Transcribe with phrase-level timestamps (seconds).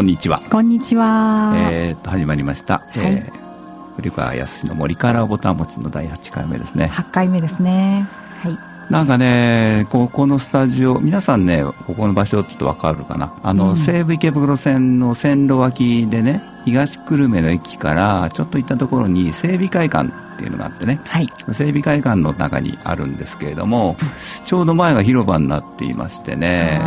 [0.00, 0.40] こんにちは。
[0.50, 1.52] こんにちは。
[1.70, 6.86] えー、と始まりました、はい、えー、古川康の森からボタン持ちの第8回目ですね。
[6.90, 8.08] 8回目ですね。
[8.38, 8.58] はい。
[8.90, 13.34] なんかね、ここのスタジオ、皆さんね、ここの場所ちょっとわかるかな。
[13.42, 23.98] あの、うん、西武池袋線の線路脇でね、東久留米の駅からちょっと行ったところに整備会館っていうのがあってね、はい、整備会館の中にあるんですけれども、
[24.46, 26.80] ちょうど前が広場になっていましてね、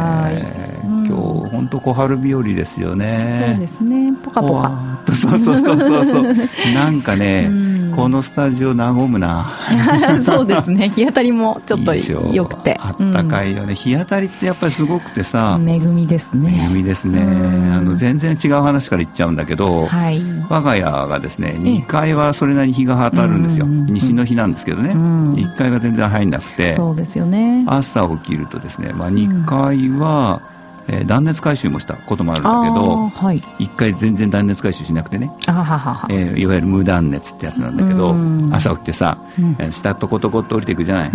[1.54, 3.46] 本当小春日和ですよね。
[3.48, 4.12] そうですね。
[4.24, 5.00] ポカポカ。
[5.14, 6.34] そうそうそうそうそう。
[6.74, 7.94] なんかね、うん。
[7.96, 9.52] このスタジオ和むな。
[10.22, 10.90] そうですね。
[10.90, 12.80] 日当たりもちょっとよくて。
[12.82, 15.60] あったかいよね、うん、日当たりってやっぱりすごくてさ。
[15.64, 16.68] 恵みですね。
[16.72, 17.22] 恵みですね。
[17.22, 26.74] あの全然違う話から言っちゃうんだけど、はい、我が家がですね2階はそれなりに日が当たるんですよ、西の日なんですけどね、うん、1階が全然入んなくて。
[26.74, 27.64] そうですよね。
[27.68, 30.42] 朝起きるとですね、まあ、2階は、
[30.88, 35.32] えー、断熱改修もしたこともあるんだけど、はい、1回全然断熱改修しなくてね。
[35.48, 38.16] あははえー、いわゆる無断熱ってやつなんだけど
[38.52, 39.18] 朝起きてさ、
[39.60, 41.12] うん、下とことこっと降りていくじゃない？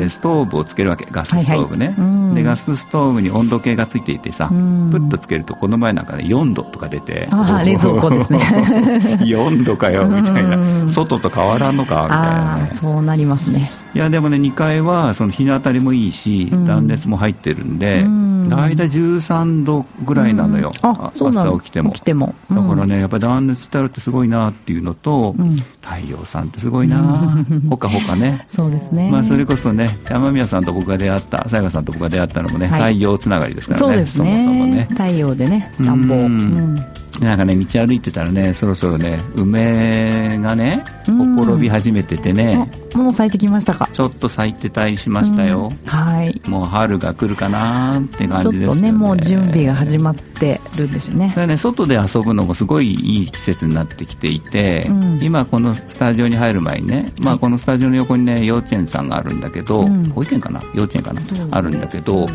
[0.00, 1.06] でストーブをつけるわけ。
[1.10, 8.38] ガスストーブね、はいはい、でガスストーブに温度計がついていてさプッとつけるとこの前なんかね4度とか出てあ冷蔵庫ですね。
[9.24, 10.88] 4度かよみたいな。
[10.88, 18.04] 外と変わらんのかみたいな、ね、そうなりますねいやでもね2階はその日の当たりもいいし、断熱も入ってるんで、
[18.48, 21.92] 大体13度ぐらいなのよ、あ朝起きても。
[21.92, 25.34] 起きても、だからねやっぱり断熱してあるってすごいなっていうのと、
[25.80, 27.34] 太陽さんってすごいな。
[27.70, 28.46] ほかほかね。
[28.50, 33.96] そうですね、まあ、それこそね山宮さんと僕が出会ったさやかさんと僕が出会ったのもね、太陽つながりですからね。
[33.96, 34.06] ね。
[34.06, 34.86] そもそもね。
[34.90, 36.14] 太陽でね暖房。
[36.14, 36.84] うん。
[37.20, 43.88] なんかね道歩いてたらねそろそろね梅がねほころび始めててね、もう咲いてきましたか？
[43.92, 46.40] ちょっと咲いてたりしましたよ、はい。
[46.48, 48.66] もう春が来るかなって感じですよね。
[48.66, 51.30] ちょっとねもう準備が始まってるんですよね。
[51.34, 60.62] それね外で遊ぶのもすごいいい季節になってきていて、うん、今このスタジオに入る前にね、まあ、このスタジオの横にね幼稚園さんがあるんだけど、うん、保育園かな？
[60.74, 61.24] 幼稚園かな、う？
[61.24, 62.26] ん、あるんだけど、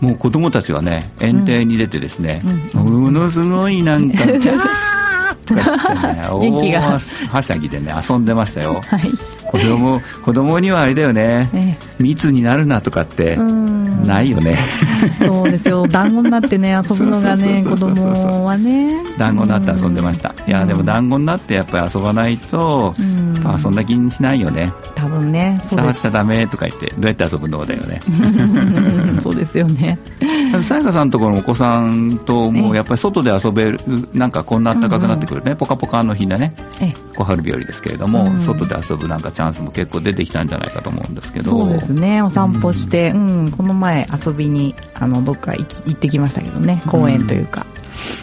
[0.00, 2.42] もう子供たちはね園庭に出てですね、
[2.74, 6.98] ものすごいなんか キャーとか言ってね元気が。
[7.28, 9.10] はしゃぎでね遊んでましたよ、はい、
[9.52, 14.56] 子供子供にはあれだよね、ええ、密になるなとかってないよね。
[15.18, 15.86] そうですよ。
[15.88, 18.96] 団子になってね遊ぶのがね子供はね。
[19.18, 20.34] 団子になって遊んでました。
[20.46, 23.11] いやでも団子になってやっぱり遊ばないと遊ん
[23.42, 24.72] だ気にしないよね。
[24.94, 28.00] 多分ね触っちゃダメとか言ってどうやって遊ぶのだよね。
[29.20, 29.98] そうですよね。
[30.64, 33.80] さやかさんのところのお子さんともやっぱり外で遊べる
[34.12, 36.54] なんかこんな暖かくなってくるね、ポカポカの日だね
[37.16, 41.50] 小春日和ですけれども、外で遊ぶなんかチャンスも結構出てきたんじゃないかと思うんですけど。
[41.50, 42.20] そうですね。
[42.22, 46.82] お散歩して、うん、うん、この前遊びにあのどっか行ってきましたけどね。
[46.86, 47.66] 公園というか、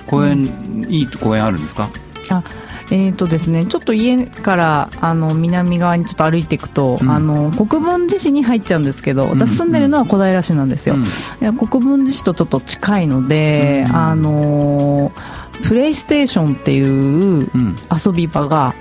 [0.03, 0.45] うん、公園
[0.87, 1.89] いい公園あるんですか？
[2.29, 2.43] あ
[2.91, 11.07] えーとですね、ちょっと家からあの南側にちょっと歩いていくと、うん、あの国分寺市に入っちゃうんですけど私住んでるのは小平市なんですよ、うん、い
[11.41, 15.11] や国分寺市とちょっと近いので、うん、あの
[15.63, 17.49] プレイステーションっていう
[18.05, 18.73] 遊び場が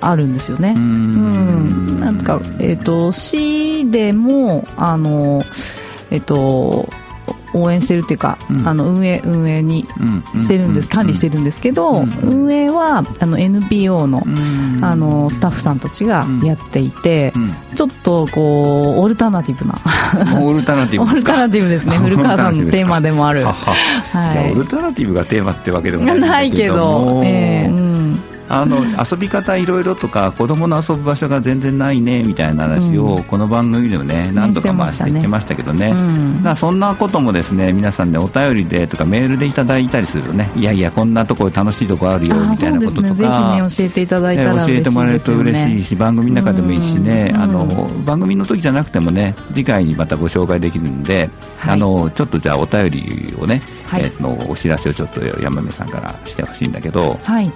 [0.00, 2.00] あるんですよね、うん。
[2.00, 5.42] なんか、えーと、市でもあの
[6.10, 6.88] えっ、ー、と
[7.54, 9.86] 応援してるっていうか、うん、あの運営運営に
[10.36, 14.22] してるんです、管理してるんですけど、運営はあの NPO の,、
[14.82, 17.32] あのスタッフさんたちがやっていて、
[17.74, 19.78] ちょっとこうオルタナティブな
[20.40, 21.96] オルタナティブオルタナティブですね。
[21.98, 23.44] 古川さんのテーマでもある。
[23.44, 27.95] はい、オルタナティブがテーマってわけでもないけど、えーうん
[28.48, 35.92] あの遊び方いろいろとか子供の遊ぶ場所が全然ないねみたいな話をこの番組でもね何度かまあしてきましたけどね、
[36.42, 47.66] だそんなこともですね皆さんでお便りでとかメールでいただいたりするとねいやいやこんなところ楽しいとこあるよみたいなこととか、ね、教えていただいたら、教えてもらえると嬉しいし番組の中でもいいしね、あの
[48.04, 57.18] 番組の時じゃなくてもね次回にまたご紹介できるんで、はい、あのちょっとじゃあお便りをね、はい、えー、のお知らせをちょっと山目さんからしてほしいんだけど。
[57.22, 57.52] はい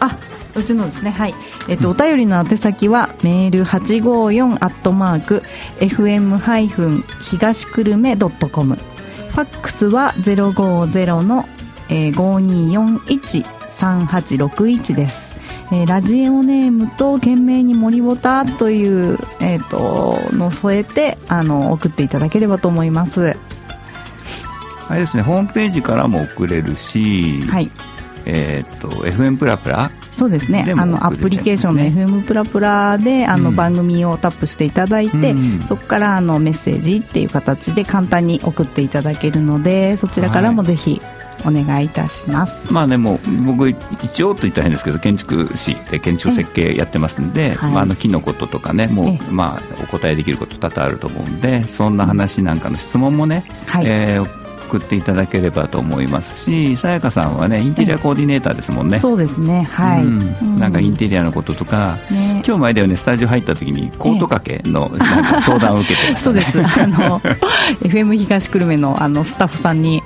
[0.00, 0.18] あ
[0.54, 1.10] うちのですね。
[1.10, 1.34] はい。
[1.68, 5.42] えっと、お便りの宛先はメール854アットマーク
[5.78, 6.38] FM
[7.22, 8.78] 東久留米ドットコム。
[9.36, 11.46] ファックスは050の、
[11.90, 15.36] えー、52413861です、
[15.70, 23.36] えー、ラジオネームと懸命に森ボタという、えーと、の添えてあの送っていただければと思います。
[24.88, 27.70] あれですねホームページからも送れるし、はい
[28.26, 29.90] えー、っと FM プラプラ？
[30.16, 30.74] そうですね。
[30.76, 41.00] あのアプリケーションの FM プラプラであの、番組をタップしていただいて、うん、そこからあのメッセージっていう形で簡単に送っていただけるのでそちらからもぜひ、
[41.44, 42.72] お願いいたします。
[42.72, 64.90] まあでも僕一応と言ったら変ですけど建築士で建築設計やってますんで、はい、まあ、あの木のこととかねもう、まあ、お答えできること多々あると思うんでそんな話なんかの質問もね、はい、えー送っていただければと思いますしさやかさんはねインテリアコーディネーターですもんね、そうですねはい、うん、なんかインテリアのこととか、ね、今日前だよねスタジオ入った時にコート掛けの
[65.40, 66.80] 相談を受けてました、ね、 そうです。
[66.82, 67.20] あの
[67.82, 70.02] FM 東久留米のあのスタッフさんに、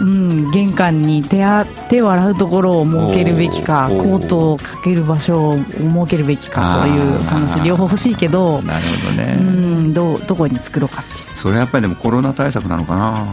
[0.00, 5.66] うん、うん、玄関に手あ手を洗うところを設けるべきかコートをかける場所を設
[6.08, 9.36] けるべきかという話両方欲しいけどなるほどね。
[9.38, 11.36] うんどどこに作ろうかっていう。
[11.36, 13.26] それやっぱりでもコロナ対策なのかな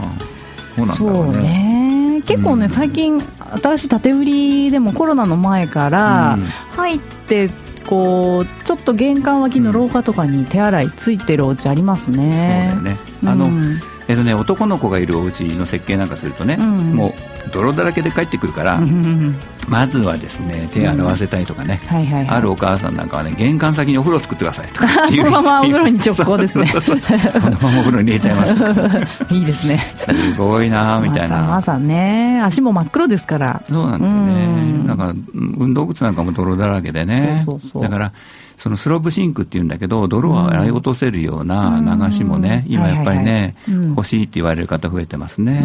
[0.86, 2.22] そうね。
[2.24, 3.20] 結構ね、うん、最近
[3.62, 6.38] 新しい建売りでもコロナの前から
[6.76, 7.50] 入って
[7.86, 12.98] こうちょっと玄関脇の廊下とかに手洗いついてるお家ありますね、そうだよね。
[13.24, 17.14] あの、うんえっとね、男の子がいるお家の設計なんかするとね、うん、も
[17.46, 19.36] う泥だらけで帰ってくるから、うん、
[19.68, 26.66] まずはですね手洗わせたいとかね、はいはいはい、あるお母さんなんかはね玄関先にお風呂作ってくださいとかそのままお風呂に直行ですね。
[26.68, 26.94] そ
[27.40, 29.78] のままお風呂に入れちゃいますいいですね。
[29.96, 31.42] すごいなみたいな。
[31.42, 32.40] まさね。
[32.42, 33.62] 足も真っ黒ですから。
[33.68, 37.40] そうなんだよね、だから運動靴なんかも泥だらけでね。
[37.44, 37.82] そうそうそう。
[37.82, 38.12] だから
[38.58, 45.64] そのスロップシンクっていうんだけど、泥を洗い落とせるような流しもね、今やっぱりね、欲しいって言われる方増えてますね。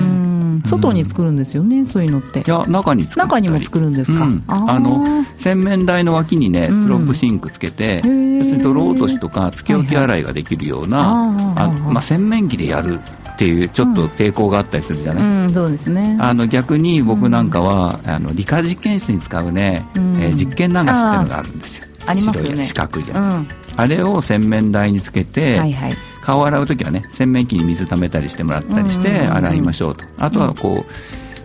[0.66, 2.40] 外に作るんですよね、そういうのって。
[2.40, 3.94] いや、中に作中にも作るん。
[3.94, 4.28] ですか？
[4.48, 11.12] あの、洗面台の脇にね、スロップシンクつけて、別に泥落としとか、つけ置き洗いができるような、
[11.56, 15.46] あまあ、洗面器でやるっていうちょっと抵抗があったりするじゃない、うん。
[15.46, 16.18] うん、そうですね。
[16.20, 21.86] あの逆に僕なんかは、あの理科実験室に使うね、えー、実験流しっていうのがあるんですよ。
[22.06, 22.64] ありますよね。
[22.64, 30.92] 四角いやつ、うん、あれを洗面台につけて、はいはい、顔を洗う時はね洗面器に水ためたりしてもらったりして洗いましょうと、あとはこう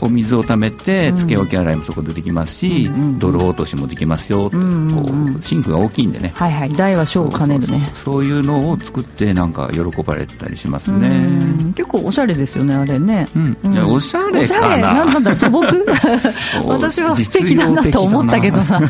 [0.02, 6.32] こう水をためてつけ置き洗いもそこでできますし、うん、泥落としもできますよ、うんうん、こうシンクが大きいんでね。
[6.34, 6.74] はいはい。
[6.74, 7.80] 大は小を兼ねるね。
[7.94, 11.28] そういうのを作ってなんか喜ばれたりしますね。
[11.76, 15.04] 結構おしゃれですよねあれね、うん、うん、おしゃれかな。
[15.04, 15.62] なんだ素朴
[16.66, 18.80] 私は素敵だなと思ったけどな。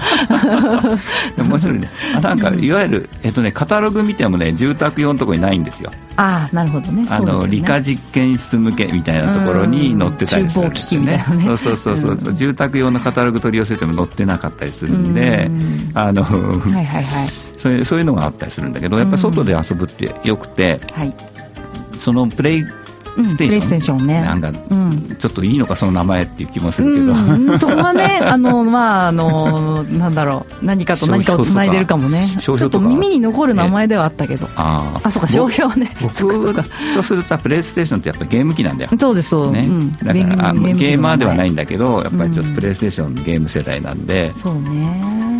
[1.36, 1.90] 面白いね。
[2.22, 5.92] なんかいわゆる、えっとね、カタログ見てもね住宅用のところにないんですよ。
[6.16, 7.06] ああなるほどね。
[7.10, 15.90] あの、ね、理科実験室向けみたいなところに載ってたりするんですね、ね、そうそうそうそう、うん、住宅用のカタログ取り寄せても載ってなかったりするんで、ん。
[15.94, 17.28] あの、はいはいはい。
[17.62, 21.14] そういうそういうのがあったりするんだけどやっぱり外で遊ぶってよくて、はい、
[21.98, 22.64] そのプレイ
[23.16, 24.20] ステーション,、ね。
[24.20, 32.36] なんか、ちょっといいのかその名前っていう気もするけど、うん、そこはね あのまああのなんだろう何かと何かをつないでるかもね。
[32.38, 34.48] ちょっと耳に残る名前ではあったけど。
[34.56, 35.94] ああそうか商標ね。
[36.00, 36.54] 僕
[36.94, 38.90] とするとプレイステーションってやっぱゲーム機なんだよ。
[38.98, 39.66] そうですそう、ね、
[40.02, 45.31] だからゲーマーではないんだけどやっぱりちょっとプレイステーションゲーム世代なんで、そうね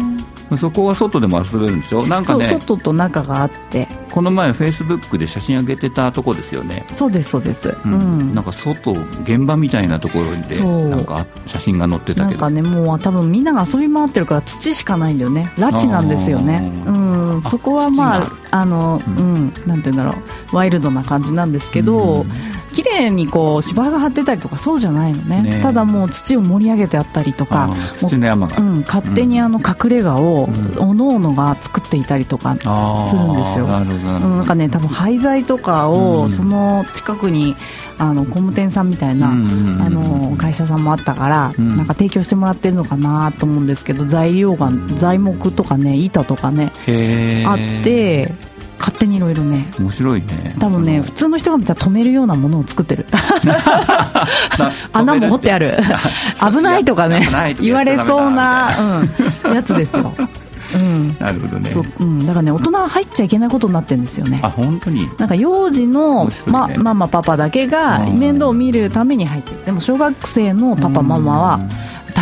[0.56, 2.06] そこは外でも遊べるんでしょ？
[2.06, 3.88] なんかね外と中があって。
[4.10, 6.84] この前フェイスブックで写真上げてたとこですよね。
[6.92, 8.92] そうですそうです、うん、うん、なんか外
[9.22, 12.40] 現場みたいなところでなんか写真が載ってたけど。
[12.42, 15.50] なんかねもう多分みんなが遊び回ってるから土しかないんだよね。
[15.56, 16.70] 拉致なんですよね。
[16.84, 16.90] う
[17.38, 17.42] ん。
[17.42, 20.12] そこはまああのうん、うん、なんて言うんだろ
[20.52, 20.56] う。
[20.56, 22.32] ワイルドな感じなんですけど、うん
[22.72, 30.48] 綺麗にこう芝が張ってたりとかそうじゃないのね、ね、ただもう土を盛り上げてあったりとか土の山が、うん、勝手にあの隠れ家を
[30.78, 37.56] おのおのが作っていたりとかするんですよ、なるほどなんかね多分廃材とかをその近くに
[37.98, 46.72] あの工務店さんみたいな、あの会社さんもあったから、なんか提供してもらってるのかなと思うんですけど材料が材木とかね板とかね
[47.46, 48.32] あって
[48.82, 49.68] 勝手にいろいろね。
[49.78, 50.56] 面白いね。
[50.58, 53.06] 多分ね普通の人が見たら止めるようなものを作ってる。
[54.92, 55.78] 穴も掘ってある。
[56.40, 57.28] 危ないとかね
[57.60, 59.04] 言われそうな、
[59.46, 60.12] うん、 やつですよ。
[60.74, 61.70] うん、なるほどね。
[61.70, 64.40] そう、うん、だからね大人は入っちゃいけないことになってるんですよね。
[64.42, 65.08] あ本当に？
[65.16, 69.64] なんか幼児の、ね、ま、ママパパだけが面倒を見るために入ってる。
[69.64, 71.60] でも小学生のパパママは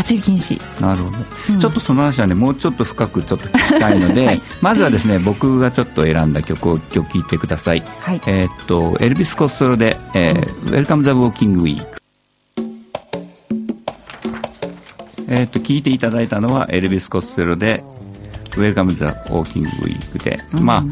[0.01, 0.81] 立ち入り禁止。
[0.81, 1.17] なるほど、
[1.51, 12.01] うん、ちょっとその話はねもうちょっと深くちょっと聞きたいので、はい、 まずはですね僕がちょっと選んだ曲を今日聴いてください、はい、えー、っとエルビス・コストロで「えー、ウェルカム・ザ・ウォーキング・ウィーク」
[15.29, 17.85] えー、っと聞いていただいたのはエルビス・コステロで
[18.57, 20.85] 「ウェルカム・ザ・ウォーキング・ウィークで」うん、まあ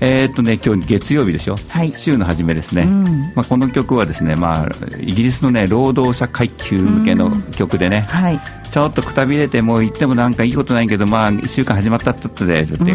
[0.00, 4.68] えー、っとね今日月曜日でしょ、はい、週の初めですね、うん、まあ、この曲はですね、まあ、
[5.00, 8.40] イギリスのね労働者階級向けの曲でね、はい、
[8.70, 12.94] ちょっとくたびれてもう言ってもなんかいいことないけどまあ1週間始まったってでって。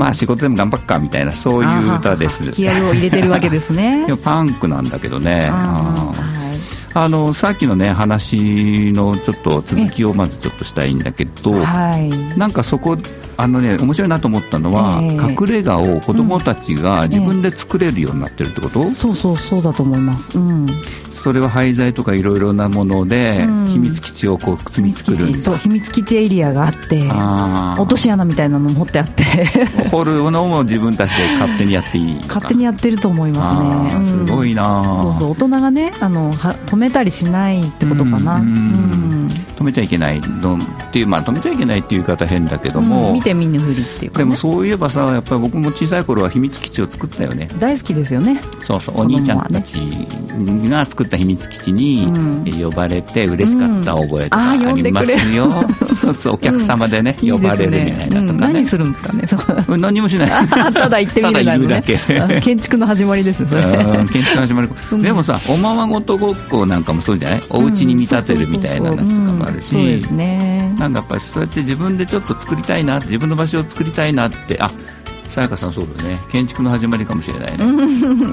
[0.00, 2.50] まあ仕事でも頑張っかみたいなそういう歌です。
[2.52, 4.06] 気合を入れてるわけですね。
[4.24, 5.50] パンクなんだけどね。
[6.92, 12.96] あのさっきのね話のちょっと続きをまずちょっとしたいんだけど、はい、なんかそこ
[13.40, 18.88] あのね面白いなと思ったのは、えー、隠れ家を子供たちが自分で作れるようになってるってこと、うんえ。
[18.90, 20.66] ー、そうそうそうだと思います、うん、
[21.10, 27.08] それは廃材とかいろいろなもので、うん、秘密基地をこう積み作るそう秘密基地エリアがあって
[27.80, 29.24] 落とし穴みたいなのも掘ってあって。
[29.90, 35.30] 掘るのも自分たちで勝手にやっていい勝手にやってると思いますね、すごいなそうそう。
[35.30, 38.99] 大人がねあのは止めたりしないってことかな、うん
[39.60, 47.46] 止めちゃいけないのっていう、まあ、止めちゃいけないっていう言い方変だけども、見て見ぬふりっていうか、ね、でもそういえばさやっぱり僕も小さい頃は秘密基地を作ったよね。
[47.58, 48.40] 大好きですよね。
[48.62, 49.76] そうそうお兄ちゃんたち
[50.70, 52.10] が作った秘密基地に
[52.62, 59.36] 呼ばれて嬉しかった覚えとかありますよ、うん、そうそうお客様でね、呼ばれるみたいなとかね、何するんですかねそ
[59.68, 60.48] う何もしない。
[60.48, 61.98] ただ行ってみるだけ。
[62.40, 63.62] 建築の始まりですねそれ。
[64.10, 67.42] 建築の始まり、でもさおままごとごっこなんかもそうじゃない？
[67.50, 70.74] お家に見立てるみたいな話とかもあるし、そうですね。
[70.78, 74.70] なんかやっぱりそうやって自分でちょっと作りたいな自分の場所を作りたいなってあ
[75.28, 76.18] さやかさんそうだね。
[76.30, 77.64] 建築の始まりかもしれないね。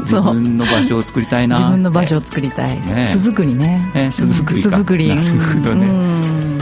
[0.02, 3.92] 自分の場所を作りたいな自分の場所を作りたい、ね、巣作りね。
[3.94, 5.10] ね巣作り巣作り。
[5.10, 5.88] なるほどね、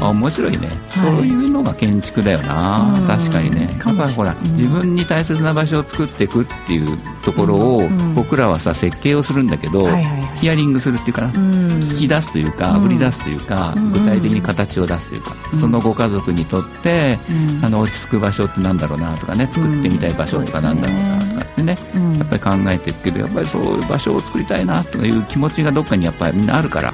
[0.06, 3.76] あ面白いね、そういうのが建築だよな、確かにね。
[3.84, 9.88] だからほら、自分に大切な場所を作っていくっていうところを、僕らはさ設計をするんだけど、
[10.36, 17.20] ヒアリングするっていうかな、聞き出すというかあぶり出すというか、具体的に形を出すというか、そのご家族にとって、
[17.62, 21.25] あの落ち着く場所ってなんだろうなとかね作ってみたい場所とかなんだろうな
[21.56, 21.76] ってね、
[22.20, 26.94] やっぱり考えていくけどやっぱりそういう場所を作りたいなとかいう気持ちがどっかにやっぱりみんなあるから、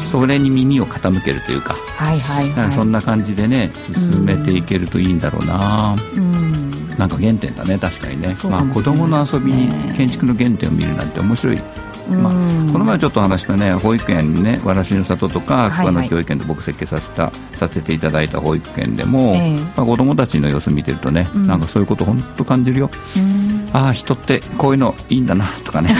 [0.00, 1.74] それに耳を傾けるというか。
[1.96, 8.24] はいはいはい、そんな感じでね進めていけるといいんだろうな、うん、なんか原点だね確かにね。
[8.28, 11.62] ね、まあ、子供の遊びに建築の原点を見るなんて面白い。
[12.10, 12.32] まあ、
[12.70, 23.43] この前ちょっと話したね保育園ねわらしの里とか桑名教育園で僕設計させたさせていただいた保育園でも、えー、まあ、子供たちの様子見てるとね、うん、なんかそういうこと本当感じるよ、うん、
[23.74, 25.94] ああ人ってこういうのいいんだなとかね。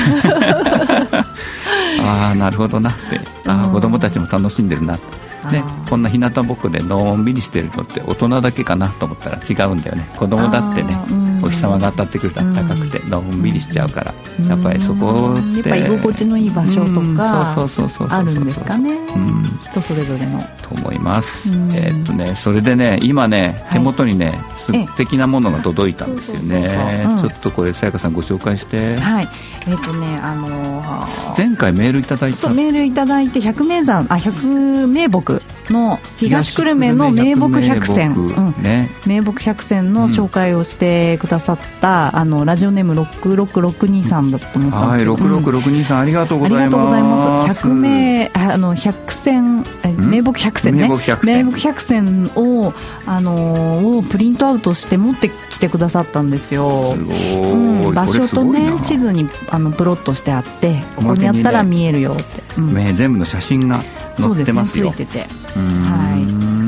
[2.01, 3.21] ああなるほどなって。
[3.47, 5.25] ああ子供たちも楽しんでるなって。
[5.51, 10.09] ね、こんな日向ぼっこでのんびりしてるのって大人だけかなと思ったら違うんだよね。
[10.17, 10.97] 子供だってね、
[11.45, 14.15] お日様が当たってくると暖かくてのんびりしちゃうから、
[14.49, 17.67] やっぱりそこってやっぱ居心地のいい場所とか
[18.09, 20.43] あるんですかね、うん、人それぞれの。
[20.63, 27.07] と思います、えー、っとねそれでね今ね手元にね、素敵なものが届いたんですよね。
[27.21, 28.97] ちょっとこれさやかさんご紹介して。
[28.97, 29.29] はい。
[29.67, 32.37] えー、っとねあのー、前回メールいただいた。
[32.37, 34.47] そうメールいただいて百名山あ百
[34.87, 38.15] 名木の東久留米の名木百選、
[38.59, 44.99] ね、名木百選の紹介をしてくださった、うん、あのラジオネーム66623さんだと思ったんです。
[45.01, 46.63] けど、はい、66623さんありがとうございます。
[46.63, 47.63] ありがとうございます。
[47.63, 49.65] 百名あの百選
[49.97, 50.89] 名木百選ね。
[50.89, 52.31] 名木百選。
[52.37, 52.73] を
[53.07, 63.83] あのをプリントアウトして持ってきてくださったんですよ、うん、場所とね地図にあのプロットしてあってここにやったら見えるよって、うん、全部の写真が
[64.17, 64.91] 載ってますよ。
[64.91, 66.25] そうですねついててはい。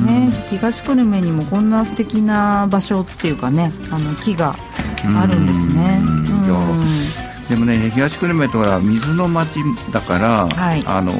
[0.07, 4.55] ね、東久留米にもこんな素敵な場所っていうかねあの木が
[5.21, 6.01] あるんですね。
[7.49, 9.61] でもね東久留米とは水の町
[9.93, 11.13] だから、はい、あの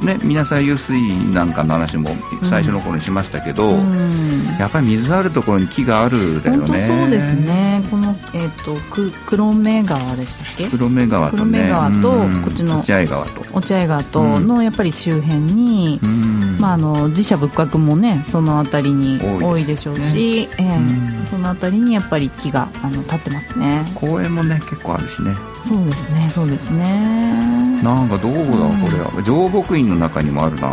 [0.00, 0.94] ね皆さん湧水
[1.32, 2.10] なんかの話も
[2.44, 6.86] 最初の頃にしましたけど、うん、やっぱり水あるところに木があるだよね。
[6.86, 7.82] そうですね。
[7.90, 10.68] この、えーと、く黒目川でしたっけ？
[10.68, 13.44] 黒目川と、ね、黒目川と、うん、こっちの落合川と。
[13.52, 16.31] 落合川とのやっぱり周辺に、うん、
[16.62, 23.84] まあ、あの自社仏閣もねその辺りに多いでしょうし、ねえー、その辺りにやっぱり木があの立ってますね。
[23.96, 25.34] 公園もね結構あるしね。
[25.64, 27.82] そうですねそうですね。
[27.82, 29.22] なんかどうだ、これは。
[29.24, 30.70] 上牧院の中にもあるな。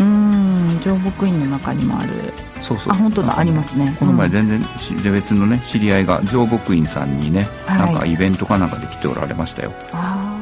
[0.00, 2.32] うん上牧院の中にもある。
[2.60, 2.92] そうそう。
[2.92, 3.96] あ本当だありますね。
[4.00, 9.72] この前全然、うん、別のね知り合いが上牧院さんにね、はい、なんかイベントかなんかで来ておられましたよ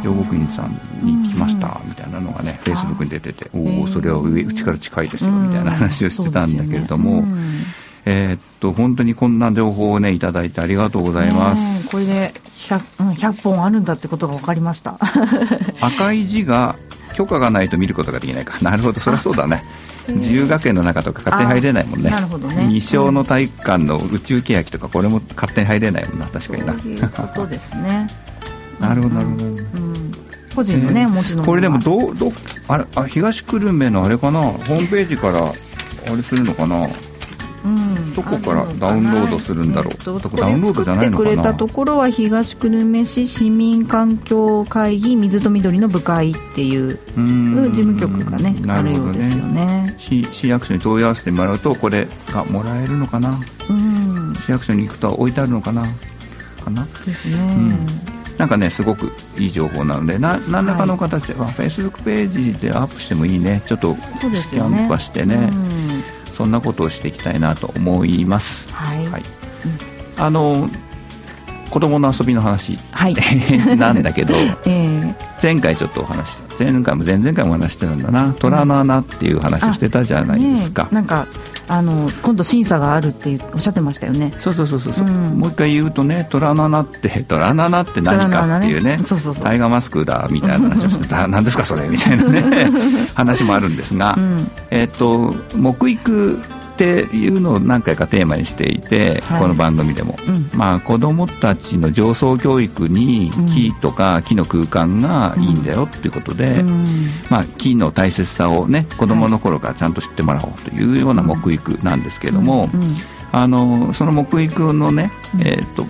[0.04, 7.24] 上牧院さんに来ました、みたいなのがねフェイスブックに出てておおそれは上うちから近いですよみたいな話をしてたんだけれども、
[8.04, 11.88] えー、っと本当にこんな情報をねいただいてありがとうございます。
[11.88, 14.98] これで 100, 100本あるんだってことが分かりました。
[15.80, 16.76] 赤い字が
[17.14, 18.58] 許可がないと見ることができないか。
[18.60, 19.64] なるほど、そりゃそうだね。
[20.08, 22.10] 自由学園の中とか勝手に入れないもんね。
[22.10, 22.66] なるほどね。
[22.66, 26.72] 二小の体育館の宇宙欅とかこれも勝手に入れないもんな確かにな。
[26.74, 28.06] そういうことですね。
[28.80, 29.56] なるほどなるほど、うん、
[30.54, 32.32] 個人のね、持ちのこれでもどうどう
[32.68, 34.40] あれあ東久留米のあれかな？
[34.40, 35.50] ホームページからあ
[36.16, 36.88] れするのかな？
[37.64, 39.94] うん、どこからダウンロードするんだろう。
[39.94, 41.30] えっとどこダウンロードじゃないのかな？
[41.30, 47.72] 作ってくれたところは東久留米市市民環境会議水と緑の部会っていううん。
[47.72, 49.94] 事務局がねあなるようですよね。
[49.96, 53.40] 市市役所に問い合わせてもらうとこれがもらえるのかな？
[53.70, 54.34] うん。
[54.44, 55.86] 市役所に行くと置いてあるのかな？
[56.62, 56.86] かな？
[57.04, 57.36] ですね、
[58.44, 63.62] なんかねすごくいい情報なのでな何らかの形で、フェイスブックページでアップしてもいいね。
[63.64, 64.00] ちょっとス
[64.50, 65.36] キャン化してね。
[65.36, 66.04] うん。
[66.34, 68.70] そんなことをしていきたいなと思います。
[68.74, 69.06] はい。
[69.08, 69.22] はい、
[70.18, 70.68] あの
[71.74, 73.16] 子供の遊びの話はい。
[73.76, 75.14] なんだけど ええ。
[75.42, 78.32] 前回ちょっとお話した前回も前々回も話してたんだな。
[78.38, 80.94] 虎の穴っていう話をしてたじゃないですか、ねえ。
[80.94, 81.26] なんか
[81.66, 84.32] あの今度審査があるっておっしゃってましたよね。
[84.38, 85.00] そうそうそうそう、う。
[85.00, 85.38] うん。
[85.40, 88.96] もう一回言うとね虎の穴って虎の穴って何かっていうね。
[88.96, 89.02] ね
[89.42, 91.26] タイガーマスクだみたいな話をしてた。
[91.28, 92.44] 何ですかそれみたいなね。
[93.14, 94.48] 話もあるんですが、うん。
[94.70, 96.40] えっと木育
[96.74, 99.42] っていうのを何回かテーマにしていて、はい。
[99.42, 100.50] この番組でも、うん。
[100.52, 107.10] まあ、子どもたちの上層教育に木とか木の空間がいいんだよっていうことで、うん。
[107.30, 112.94] まあ、木の大切さをね子どもの頃からちゃんと知ってもらおうというような木育なんですけれども、うんうん。
[113.30, 115.86] あのその木育のね、えー、と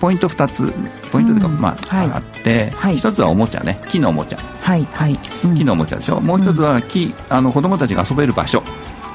[0.00, 0.72] ポイント2つ
[1.10, 1.60] ポイントというか、うん。
[1.60, 2.10] まあはい。
[2.12, 2.98] あって、はい。
[2.98, 4.38] 1つはおもちゃね木のおもちゃ。
[4.38, 4.84] はい。
[4.92, 5.56] はい、うん。
[5.56, 8.62] 木のおもちゃでしょ、もう1つは木あの子どもたちが遊べる場所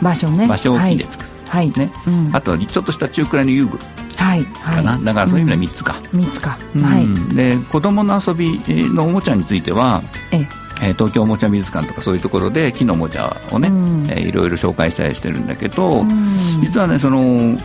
[0.02, 0.48] 場所ね。
[0.48, 1.92] 場所を木で作る、はい、ね。
[2.08, 3.80] うん、あとちょっとした中くらいの遊具。
[4.16, 4.46] はい。
[4.46, 6.82] かな、はいだからそういう意味では3つか、三つか、うん。
[6.82, 7.36] はい。
[7.36, 8.60] で子どもの遊び
[8.94, 10.48] のおもちゃについては、え。
[10.82, 14.04] えー東京おもちゃ美術館とかそういうところで木のおもちゃをね、うん。
[14.10, 16.36] えーいろいろ紹介したりしてるんだけど、うん。
[16.62, 17.58] 実はねその、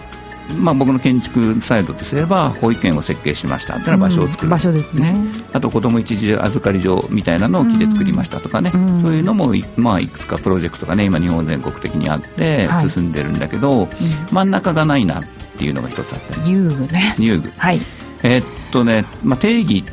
[0.59, 3.75] まあ、僕の建築サイドとすれば保育園を設計しました。
[3.75, 5.15] っていうのは場所を作る、うん場所ですね。
[5.53, 9.01] あと子ども一時預かり所みたいなのを木で作りましたとかね、うん。
[9.01, 12.91] そういうのもい,、まあ、いくつかプロジェクトがね今日本全国的にあってはい。
[12.91, 13.89] 進んでるんだけど、
[14.33, 15.25] 真ん中がないなっ
[15.57, 16.51] ていうのが一つあってね。
[16.51, 17.15] 遊具ね。
[17.19, 17.53] 遊具。
[17.57, 17.81] はい。
[18.23, 19.85] えーっとね、まあ、定義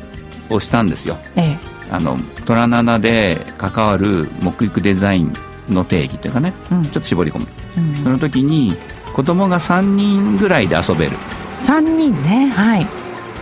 [0.50, 1.18] をしたんですよ。
[1.36, 1.58] ええ。
[1.90, 5.32] あの虎の穴で関わる木育デザイン
[5.68, 6.82] の定義というかね、うん。
[6.84, 7.46] ちょっと絞り込む、
[7.78, 7.96] うん。
[7.96, 8.74] その時に
[9.18, 11.18] 子供が3人ぐらいで遊べる。
[11.58, 12.50] 三人ね。
[12.50, 12.86] はい。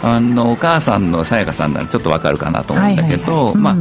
[0.03, 3.77] あのお母さんのさやかさんならちょっとわかるかなと思うんだけど、ま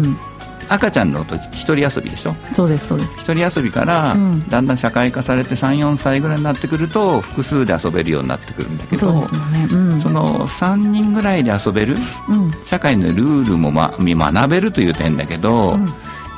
[0.68, 2.36] 赤ちゃんの時一人遊びでしょ？
[2.52, 3.12] そうですそうです。
[3.20, 4.40] 一人遊びからうん。
[4.42, 9.68] だんだん社会化されて34歳ぐらいになってくると複数で遊べるようになってくるんだけどそうですよね。
[9.72, 10.02] うん。
[10.02, 11.96] その3人ぐらいで遊べる
[12.28, 12.52] うん。
[12.66, 15.86] 社会のルールも、ま、学べるという点だけど、うん。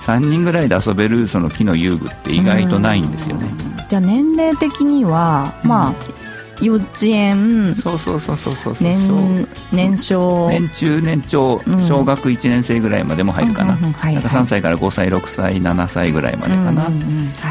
[0.06, 3.52] 3人ぐらいで遊べるその木の遊具って意外とないんですよね、
[3.90, 5.94] じゃあ年齢的にはまあ
[6.62, 8.84] 幼稚園そうそうそうそうそうそう。
[8.84, 10.50] 年年少。
[10.50, 11.84] 年中年長うん。
[11.84, 16.90] 小学1年生ぐらいまでも入るかな,、うんうんうんはいなんか3歳から5歳6歳7歳ぐらいまでかな、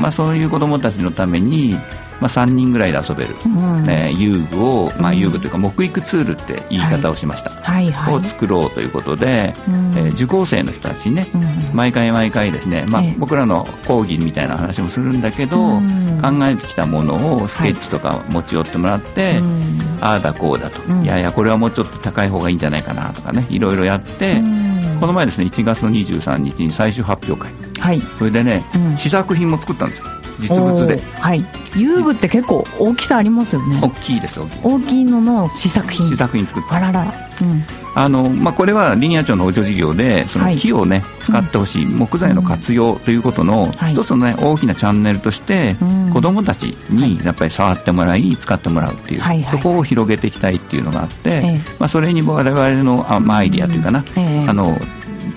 [0.00, 1.78] まあ、そういう子供たちのために、
[2.20, 3.82] まあ、3人ぐらいで遊べる、うん。
[3.82, 5.18] ね遊具を、まあ、うん。
[5.18, 7.90] 遊具というか木育ツールって言い方をしました、はい。
[7.90, 8.14] はい。
[8.14, 9.92] を作ろうということで、うん。
[9.96, 11.76] えー受講生の人たちにね、うん。
[11.76, 13.14] 毎回毎回ですね、まあええ。
[13.18, 16.20] 僕らの講義みたいな話もするんだけど、うん。
[16.22, 19.78] 考えてきたものをスケッチとか持ち寄ってもらって、うん。
[20.00, 21.04] ああだこうだと、うん。
[21.04, 24.98] いやいやこれはもうちょっと高い方がいいんじゃないかなとかねいろいろやって、うん。
[25.00, 27.52] この前ですね1月の23日に最終発表会。
[27.78, 28.00] はい。
[28.18, 28.96] それでね、うん。
[28.96, 30.06] 試作品も作ったんですよ
[30.38, 31.02] 実物で。
[31.20, 31.44] はい。
[31.76, 33.78] 遊具って結構大きさありますよね。
[33.82, 34.66] 大きいです大きいです。
[34.66, 36.08] 大きいのの試作品。
[36.08, 37.28] 試作品作ったあらら。
[37.40, 37.64] うん。
[37.94, 40.58] あの、まあ、これは林野庁の補助事業でそのはい。
[40.58, 43.92] 木をね、使ってほしい、木材の活用ということのはい。
[43.92, 46.10] 一つの、ね、大きなチャンネルとして、うん。
[46.12, 49.50] 子どもたちにやっぱり触ってもらい使ってもらうっていう、はいはい。
[49.50, 51.60] そこを広げていきたいっていうのがあって、ええ。
[51.78, 54.48] まあ、それに我々のあ、まあ、アイディアというかな、ええ。
[54.48, 54.78] あの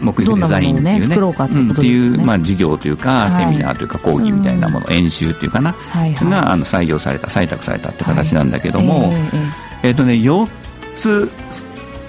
[0.01, 0.99] 木育デザインっていうね。
[0.99, 2.09] ね作ろうかってことですよね。
[2.09, 3.45] んっていう、まあ、授業というか、はい。
[3.45, 6.29] セミナーというか講義みたいなもの、演習っていうかな、はいはい。
[6.29, 9.37] があの採用された採択されたって形なんだけども、ええ
[9.83, 10.49] ええっ、とね、4
[10.95, 11.31] つ、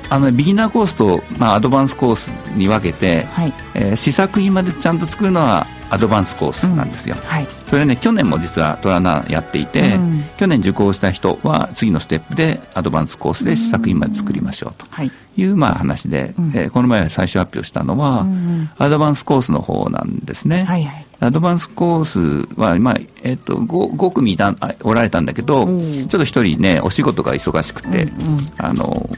[0.09, 3.53] あのね、ビギナーコースと、まあ、アドバンスコースに分けてえ、はい。
[3.75, 7.17] えー試作品までちゃんと作るのはアドバンスコースなんですよ。
[7.25, 7.47] はい。
[7.69, 10.25] それね、去年も実はトラナやっていて、うん。
[10.37, 15.11] 去年受講した人は次のステップでアドバンスコースで試作品まで作りましょうとはい。
[15.37, 16.53] いう、まあ、話で、うん。
[16.55, 18.71] えーこの前最初発表したのは、うん。
[18.79, 20.65] アドバンスコースの方なんですね。
[20.65, 25.93] はいはいアドバンスコースは、まあえっと 5, 5組いたあおられたんだけど、うん。
[25.93, 28.53] ちょっと一人ね、お仕事が忙しくて、うんうん。
[28.59, 29.09] あの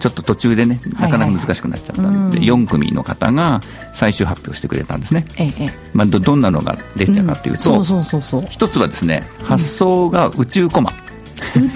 [0.00, 3.60] ちょっと途中でねなかなか難しくなっちゃったので、4組の方が
[3.92, 5.72] 最終発表してくれたんですね、ええ。
[5.94, 7.84] まあ、どどんなのが出てたかというと
[8.50, 10.92] 一つはですね発想が宇宙コマ、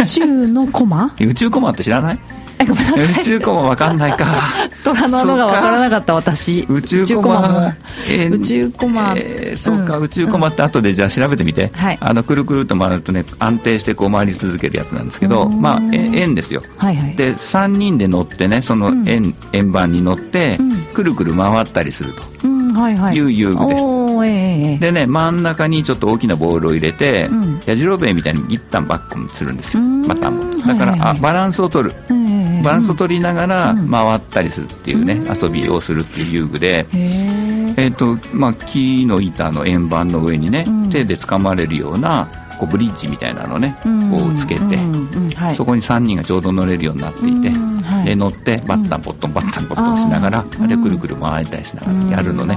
[0.00, 1.14] 宇宙のコマ？
[1.24, 2.18] 宇宙コマって知らない？
[2.64, 3.20] ごめんなさい。
[3.20, 4.26] 宇宙コマ分かんないか。
[4.84, 6.66] 虎の穴が分からなかった私。
[6.68, 7.74] 宇宙コマ。
[8.08, 20.58] えー、宇宙コマ、えー、そうか、うん、宇宙コマって後でじゃあ調べてみて、うん、あのくるくると回るとね安定してこう回り続けるやつなんですけどまあ円ですよ、はいはい、で3人で乗ってねその円うん、円盤に乗って、
[20.92, 22.22] くるくる回ったりすると、
[22.78, 27.28] はいはい、いう遊具です、えー、でね真ん中にちょっと大きなボールを入れて、
[27.66, 29.82] やじろべえみたいに一旦バックするんですよ。
[29.82, 30.76] まただから、はいはい。
[30.76, 31.94] はい、あバランスを取る、
[32.62, 36.86] バランスを取りながら回ったりするっていうね、遊びをするっていう遊具で、
[37.78, 43.76] えーとまあ、木の板の円盤の上にね、手で掴まれるようなこうブリッジみたいなのね、
[44.10, 44.78] こうつけて、
[45.54, 47.50] そこに3人がちょうど乗れるようになっていて、
[48.05, 52.57] で乗ってバッタンポットンバッタンポットンしながら、あれくるくる回ったりしながらやるのね、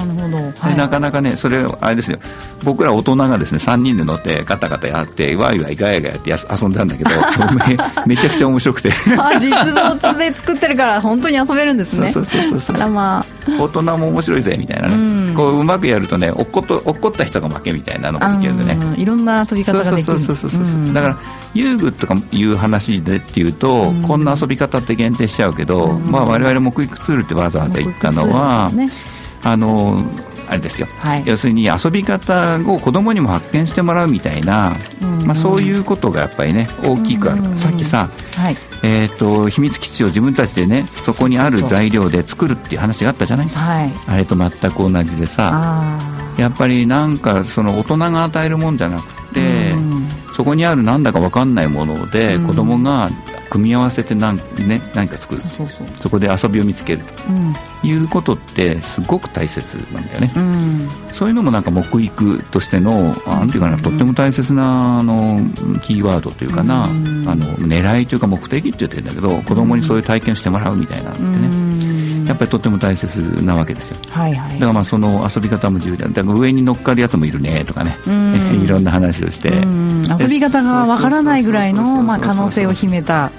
[0.63, 2.19] でなかなかねそれあれですよ。
[2.63, 7.09] 僕ら大人がですね3人で乗ってガタガタやってワイワイガヤガヤって遊んだんだけど
[8.05, 8.91] めちゃくちゃ面白くて。
[9.17, 12.11] あ実物で作ってるから本当に遊べるんですね。
[12.11, 18.77] そうそうそうそうまあ、大人も面白いぜみたいなね、こううまくやるとね落っこと落っこった人が負けみたいなのができるんでね。
[18.97, 20.19] いろんな遊び方ができる。
[20.19, 21.17] そうそうそうそう、だから
[21.53, 28.89] 遊具とかいう話でっていうと、こんな遊び方って限定しちゃうけど、まあ、我々木育ツールってわざわざ言ったのは、ね、
[29.43, 30.03] あの
[30.47, 34.75] あれですよ、はい、要するに遊び方を子供にも発見してもらうみたいな、
[35.25, 45.99] まあ、そういうことがやっぱりね大きくある、さっきさ、はい、えーと、秘密基地を自分たちでねそこにある材料で作るっていう話があったじゃないですか、はい、あれと全く同じでさ
[46.37, 49.89] やっぱりなんかその大人が与えるもんじゃなくて、うん
[50.39, 53.09] そこにあるなんだか分かんないもので、うん、子供が
[53.49, 55.41] 組み合わせて何,、ね、何か作る。
[56.01, 65.41] そこで遊びを見つける、うん、いうことってすごく大切なんだよね、うん、そういうのもなんか木育としてのなんていうかなとっても大切なあの
[65.81, 66.95] キーワードというかな、あの
[67.57, 71.49] 狙いというか目的って言ってるんだけど子供にそういう体験してもらうみたいなってね、
[72.29, 76.07] やっぱりとっても大切なわけですよ、はいはい、だからまあその遊び方も重要だ。
[76.07, 77.97] だから上に乗っかるやつもいるねとかね
[78.63, 79.49] いろんな話をして。
[80.19, 83.31] 遊び方がわからないぐらいのまあ可能性を秘めた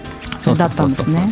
[0.56, 1.28] だったんですね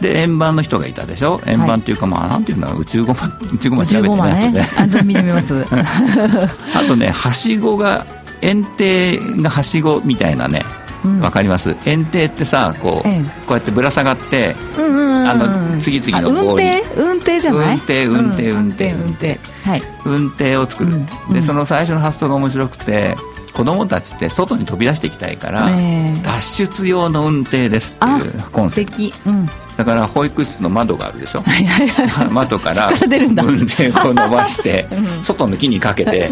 [0.00, 1.40] で円盤の人がいたでしょ？
[1.46, 2.80] 円盤っていうか、まあなんていうんだろう？
[2.80, 4.52] 宇宙ゴマ宇宙ゴマ調べてね。
[4.52, 4.66] ね。
[4.78, 5.54] あと見てみます？
[6.74, 8.06] あとねはしごが
[8.40, 10.64] 円亭がはしごみたいなね
[11.20, 11.76] わ、かります？
[11.84, 13.08] 園庭ってさこう,、
[13.46, 16.82] こうやってぶら下がって、あの次々の運転？
[16.96, 17.76] 運転じゃない？
[17.76, 18.92] 運転運転運転。
[18.94, 19.82] 運転はい。
[20.04, 21.00] 運転を作る、
[21.32, 23.14] でその最初の発想が面白くて
[23.52, 25.68] 子供たちって外に飛び出していきたいから、
[26.22, 34.88] 脱出用の運転ですっていうコンセプト、うん、だから保育室の窓があるでしょ、はいはいはい、 窓から運転を伸ばして
[35.22, 36.28] 外の木にかけて、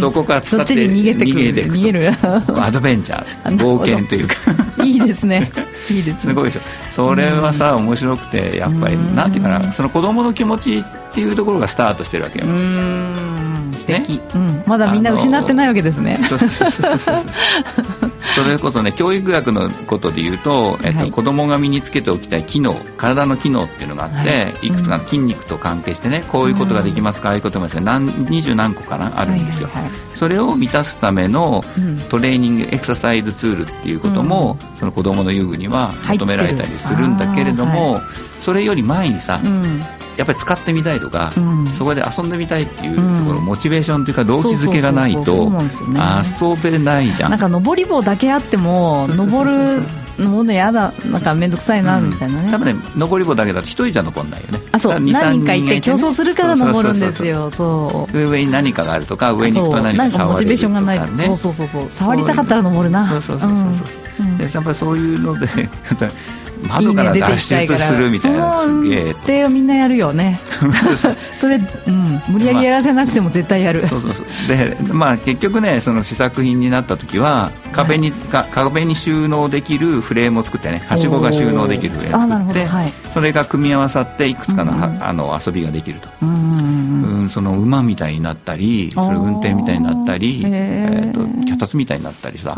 [0.00, 2.14] そこから伝って逃げて逃げる。
[2.58, 3.56] アドベンチャー。
[3.58, 4.34] 冒険というか。
[4.82, 5.52] いいですね。
[5.90, 6.60] いいです、ね、すごいでしょ。
[6.90, 12.46] それはさ、うん、面白くてやっぱり、うん、なんていうかなその子供の気持ちっていうところがスタートしてるわけよ。
[12.46, 13.72] うん。
[13.74, 16.18] 素敵、ねうん、まだみんな失ってないわけですね。
[16.26, 17.16] そうそうそうそうそう
[18.34, 24.24] それこそね教育学のことでいうと、えっとはい、子供が身につけておきたい機能体の機能っていうのがあって、は
[24.62, 31.62] い、いくつかの筋肉と関係してねこういうことができますか、ああいうことも何二十何個かなあるんですよ、はいはいはい、それを満たすための
[32.08, 38.02] トレーニング、エクササイズツールっていうことも、うん、その子供の遊具には求められたりするんだけれども、はい、
[38.40, 39.84] それより前にさ、うん
[40.16, 45.50] やっぱり使ってみたいとか、うん、そこで遊んでみたいっていうところ、うん、モチベーションというか動機づけがないと
[46.40, 47.30] 遊べないじゃん。
[47.30, 49.82] なんか登り棒だけあっても登る
[50.18, 54.60] のの嫌だなんか面倒くさいなみたいなね、多分ね登り棒だけだと一人じゃ登んないよね。
[54.72, 55.00] あそう。
[55.00, 57.50] 何人かいて競争するから登るんですよ。
[57.50, 63.06] そう上に何かがあるとか上に行くと何か触れるとか、ね、モチベーションがないそうそうそうそう触りたかったら登るな。
[63.08, 63.58] そうそうそうそう
[64.16, 65.46] そう、でやっぱりそういうので
[66.62, 68.60] 窓から脱出するみたいな。
[68.60, 69.44] すげえ。
[69.44, 70.40] をみんなやるよね。
[71.38, 74.26] それ、うん、無理やりやらせなくても絶対やる、まあ、そうそうそう。
[74.48, 84.72] でまあ結局ねその試作品になった時は壁に、はい、壁に収納できるフレームを作ってねはしごが収納できるフレームを作って、はい、それが組み合わさっていくつかの,、
[85.06, 92.52] あの遊びができると、うん、うん、その馬みたいになったりそれ運転みたいになったり、えーと、脚立みたいになったりさ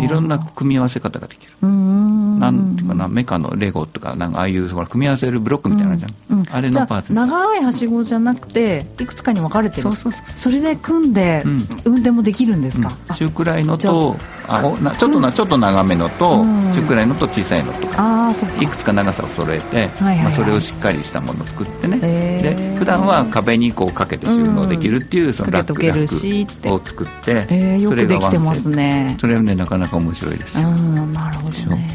[0.00, 1.52] いろんな組み合わせ方ができる。
[1.66, 9.82] なんていうかなメカのレゴとかなんかああいう組み合わせるブロックみたいなじゃん、うんうん、あれのパーツ長いはしごじゃなくていくつかに分かれてる。
[9.82, 11.42] そうそうそうそれで組んで
[11.84, 14.16] 運転もできるんですか、中くらいのと
[14.48, 18.16] あおなちょっとなちょっと長めのと、中くらいのと小さいのとか。
[18.60, 21.98] いくつか長さを揃えて、まあ、それをしっかりしたものを作ってね。
[21.98, 29.16] で普段は壁にこうかけて収納できるっていうそのラックラックを作って、えー、よくできてますね。
[29.20, 30.70] それはねなかなか面白いですよ。
[30.70, 31.88] なるほど、ね、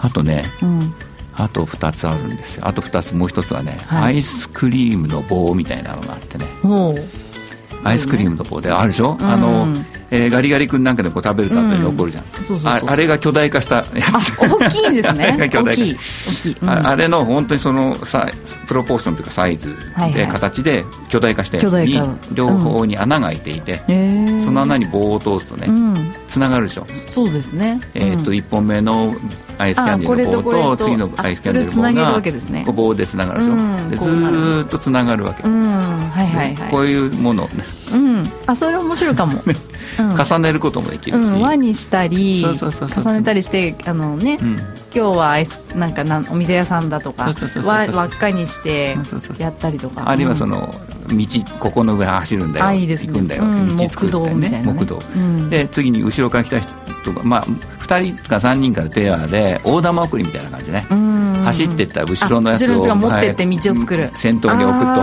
[0.00, 0.94] あとね、うん。
[1.34, 2.66] あと2つあるんですよ。
[2.66, 6.46] あと2つもう1つはね、はい、アイスクリームの棒みたいなのがあってね。
[7.84, 9.68] アイスクリームの棒であるでしょ、うん、あの、
[10.10, 12.24] えー、ガリガリ君なんかでこう食べると後に残るじゃん、
[12.90, 13.84] あれが巨大化したや
[14.18, 14.38] つ。
[14.40, 15.24] 大きいんですね。
[15.28, 15.76] あれが巨大
[16.54, 18.28] 化あれの本当にそのさ
[18.66, 19.76] プロポーションというかサイズ
[20.14, 22.00] で、形で巨大化したやつに
[22.32, 25.68] 両方に穴が開いていて、うん、その穴に棒を通すとね
[26.26, 26.86] つな、がるでしょ。
[27.08, 29.14] そうですね、えー、と1本目の
[29.58, 35.68] アイスキャンディーの棒と次のアイスキャンディーの棒が棒でつながるでしょ、うん、でずっとつながるわけ、うん。
[35.70, 37.44] はいはいはい、こういうもの。
[37.48, 39.42] ね、うん、あそれ面白いかも、
[39.96, 44.58] 重ねることもできるし、輪にしたり重ねたりしてあのね、今
[44.92, 47.32] 日はアイスなんかなんお店屋さんだとか
[47.64, 48.96] 輪っかにして
[49.38, 50.08] やったりとか。
[50.08, 50.74] あるいはその
[51.08, 51.26] 道
[51.58, 52.70] ここの上走るんだよ。
[52.70, 53.44] ね、行くんだよ、
[53.76, 54.62] 道作ってね。
[54.64, 54.98] 木道、
[55.48, 57.44] で次に後ろから来た人がまあ
[57.80, 60.86] 2人か3人からペアで大玉送りみたいな感じね。
[61.44, 65.00] 走ってったら後ろのやつを持ってって道を作る、先頭に置くと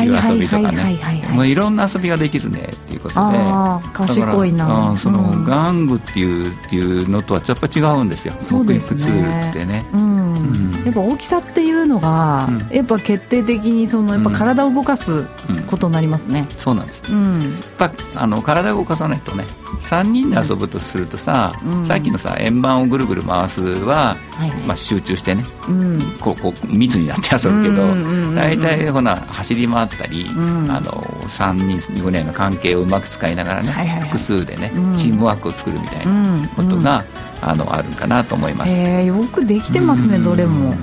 [0.00, 1.02] いう遊びとかね。
[1.46, 2.60] いろんな遊びができるね。
[2.60, 3.38] っていうことで。
[3.92, 4.96] 賢いな。
[4.98, 8.34] その玩具っていうっていうのとはやっぱ違うんですよ。
[8.40, 9.48] そうですね。
[9.50, 9.84] ってね、
[10.84, 11.42] やっぱ大きさっ
[11.90, 15.26] ていうのが、やっぱ決定的にそのやっぱ体を動かす
[15.66, 19.44] ことになりますね、そうなんです、うん、やっぱあの体を動かさないとね
[19.80, 21.52] 3人で遊ぶとするとさ、
[21.86, 24.16] さっきのさ円盤をぐるぐる回すは、
[24.66, 25.44] まあ、集中してね、
[26.20, 30.90] こうこう密になって遊ぶけど大体ほな走り回ったり、あの
[31.28, 33.72] 3人ぐらいの関係をうまく使いながらね、
[34.04, 37.04] 複数でね、チームワークを作るみたいなことが、
[37.42, 38.72] あのあるかなと思います。
[38.72, 40.74] えよくできてますね、どれも。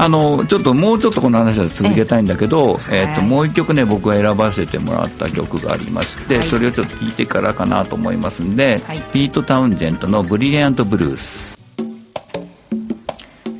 [0.00, 11.58] あのちょっともうちょっとこの話は続けたいんだけど、えー、ともう一曲ね僕が選ばせてもらった曲がありまして、はい、それをちょっと聞いてからかなと思いますんで、はい、ピート・タウンジェントの「ブリリアント・ブルース」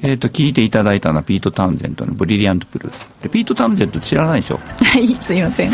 [0.03, 4.61] えっ、ー、と聞いていただいたのはピート・タウンジェントの「ブリリアント・ブルース」でピート・タウンジェント知らないでしょ？
[4.85, 5.70] はいすいません。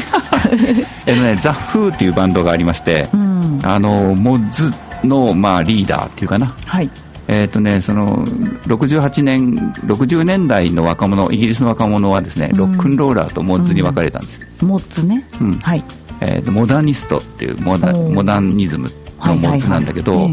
[1.05, 4.72] えっとねザ・フーっていうバンドがありまして、うん、あのモッズ
[5.07, 6.88] の、まあ、リーダーっていうかな、はい、
[7.27, 8.25] えーとね、その
[8.67, 9.55] 68年
[9.87, 15.53] 60年代の若者イギリスの若者はですね、ロックンローラーとモッズに分かれたんです、うん、モッズね、うん。
[15.55, 15.85] はい。
[16.21, 20.31] えーと、モダニストっていうモダモダニズムのモッズなんだけど、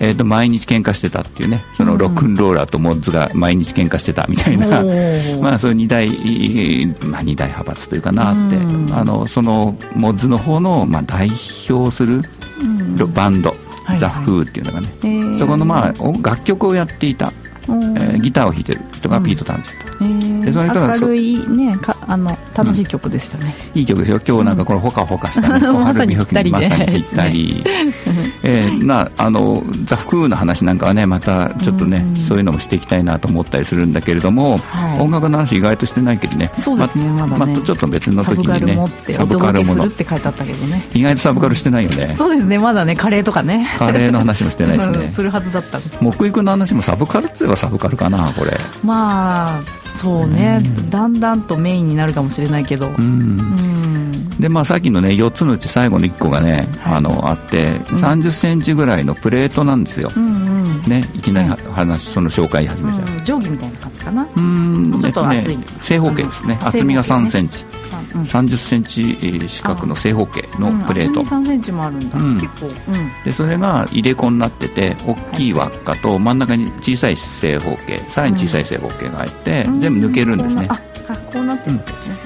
[0.00, 4.84] えー、と毎日喧嘩してたっていうねそのロックンローラーとモッズが毎日喧嘩してたみたいな、う。
[4.84, 6.08] ん、 まあそういう二大、
[7.06, 11.30] まあ、二大派閥というかなって、うん、あのそのモッズの方の、まあ、代
[11.68, 12.22] 表する
[13.14, 13.54] バンド、
[13.98, 15.92] ザ・フーっていうのがね、えー、そこのまあ
[16.22, 24.20] 楽曲をやっていた、えー、ギターを弾いてる人がピート・タンジェント、えー、でその人が明るいねかあの楽しい曲でしたね、うん、いい曲ですよ。
[24.26, 27.64] 今日なんかこのほかほかしたね、うん、まさにぴったりまさにぴったり、
[28.44, 36.52] えー、なあのザ・フーの話なんかはねまたちょっとね、うん、そういうのもしていきたいなと思ったりするんだけれども、はい、音楽の話意外としてないけどね。
[36.60, 39.86] そうですねまだね、まちょっと別の時にねサブカルもの。
[39.86, 40.84] って書いてあったけどね。
[40.94, 43.68] 意外とサブカルしてないよね、そうですねまだねカレーとかね。
[43.76, 45.10] カレーの話もしてないしね。
[45.10, 48.56] するはずだった木育の話もサブカルっつえばサブカルかなこれ。
[48.84, 64.28] まあそうね、うん、だんだんとメインになるかもしれないけど、うん、でまあ、さっきのね4つのうち最後の1個がね、はい、あのあって3 0センチぐらいのプレートなんですよ、うんうん、ね、いきなり話、その紹介始めちゃう、定規みたいな感じかな。
[64.36, 65.00] うん。
[65.00, 66.58] ちょっと厚い、ね、正方形ですね。
[66.62, 67.64] 厚みが3センチ、
[68.14, 80.80] うん、30センチ四角の正方形のプレート、うん、3センチもあるんだ、うん、結構、うん、でそれが入れ子になってて大きい輪っかと真ん中に小さい正方形さらに小さい正方形が入って、全部抜けるんですね、あ
[81.30, 82.16] こうなってるんですね、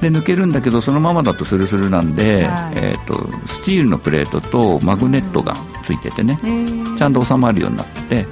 [0.00, 6.38] で抜けるんだけどそのままだとスルスルなんで、はい、えーと、スチールのプレートとマグネットがついててね、
[6.96, 8.26] ちゃんと収まるようになってて、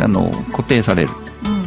[0.00, 1.10] あの固定される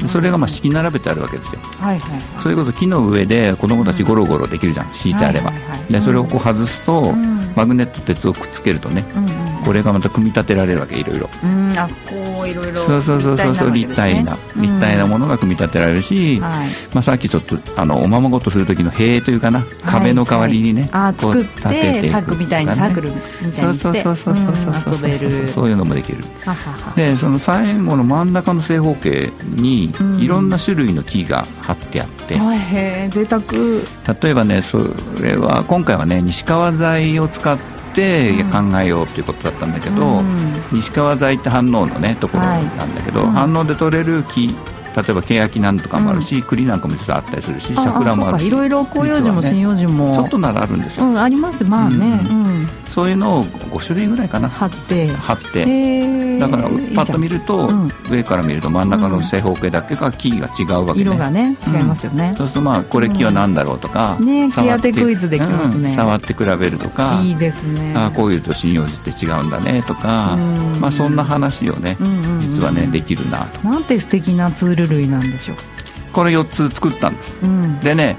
[0.08, 4.92] それがまあ敷き並べてあるわけですよ、はいはいはい、それこそ木の上で子供たちゴロゴロできるじゃん。
[4.92, 11.30] 敷いてあれば、はいはいはい、でそれをこう外すと、うん、マグネット鉄をくっつけるとね、うんうん、これがまた組み立てられるわけいろいろ。
[11.78, 15.06] あこういろいろそうそうそうそう立体な、立体な。
[15.06, 16.40] ものが組み立てられるし、
[16.94, 26.24] まあ、さっきちょっとあのおままごとする時の塀というかな、壁の代わりにね、あ作ってサックみたいにサークルみたいにしてそうそうそうそうそう遊べるそういうのもできる
[26.96, 33.44] でその最後の真ん中の正方形にいろんな種類の木が貼ってあって、はい、贅沢。
[33.44, 34.80] 例えばねそ
[35.22, 37.58] れは今回はね西川材を使っ
[37.94, 40.22] て考えようということだったんだけど、
[40.72, 44.56] 西川材って反応のねところなんだけど、反応で取れる木
[44.96, 51.64] 例えば欅なんとかもあるし、うん、栗なんかも実はあったりするし桜もあるしいろいろ広葉樹も針葉樹も、ちょっとならあるんですよ、うん、あります。
[51.64, 52.70] まあね、うん。
[52.86, 54.48] そういうのを5種類ぐらいかな。
[54.48, 55.08] 貼って。
[55.14, 56.40] 貼って。
[56.40, 57.70] だからパッと見ると
[58.10, 61.02] 上から見ると真ん中の正方形だけが木が違うわけね。
[61.02, 67.94] 色がね違いますよね、そうするとまあこれ木は何だろうとか、ね木当てクイズできますね、触って比べるとかいいですね。
[67.96, 70.38] あこういうと針葉樹って違うんだねとか、
[70.80, 71.98] まあそんな話をね、
[72.40, 73.68] 実はねできるなと。
[73.68, 75.58] なんて素敵なツール類なんでしょう。
[76.14, 77.40] これ4つ作ったんです、
[77.84, 78.16] でね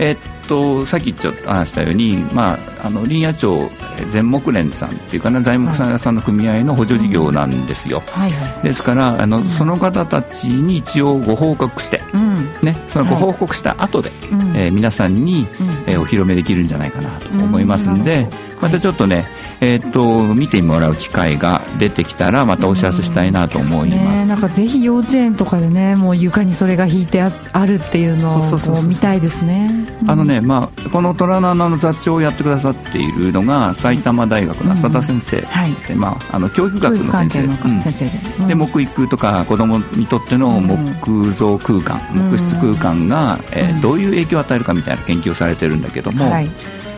[0.00, 0.16] えっ
[0.48, 3.70] とさっきちょっと話したように、まあ、あの林野庁
[4.10, 8.32] 全木連さんっていうかな材木屋さんの組合の補助事業なんですよ、はい。
[8.32, 14.18] はい、ですからあの、うん、その方たちに一応ご報告して、うん、ね、そのご報告した後で、はい、
[14.56, 18.28] えー、皆さんに、うん、えー、お披露目できるんじゃないかなと思いますんで、
[18.60, 19.24] またちょっとね、
[19.60, 29.70] えー、っと見てもらう機会が出てきたらまたお知らせしたいなと思います、ね、なんかぜひ幼稚園とかでねもう床にそれが引いてあるっていうのを見たいですね。
[30.06, 35.74] あのね、まあ、この虎の穴の座長をやってくださっているのが埼玉大学の浅田先生、はい。
[35.86, 37.80] でまあ、あの教育学の先生。
[37.80, 38.54] 先生で,、うん、で。
[38.54, 46.50] 木育とか子どもにとっての木造空間、木質空間が、えー、どういう影響を与えるかみたいな研究をされてるんだけども、はい、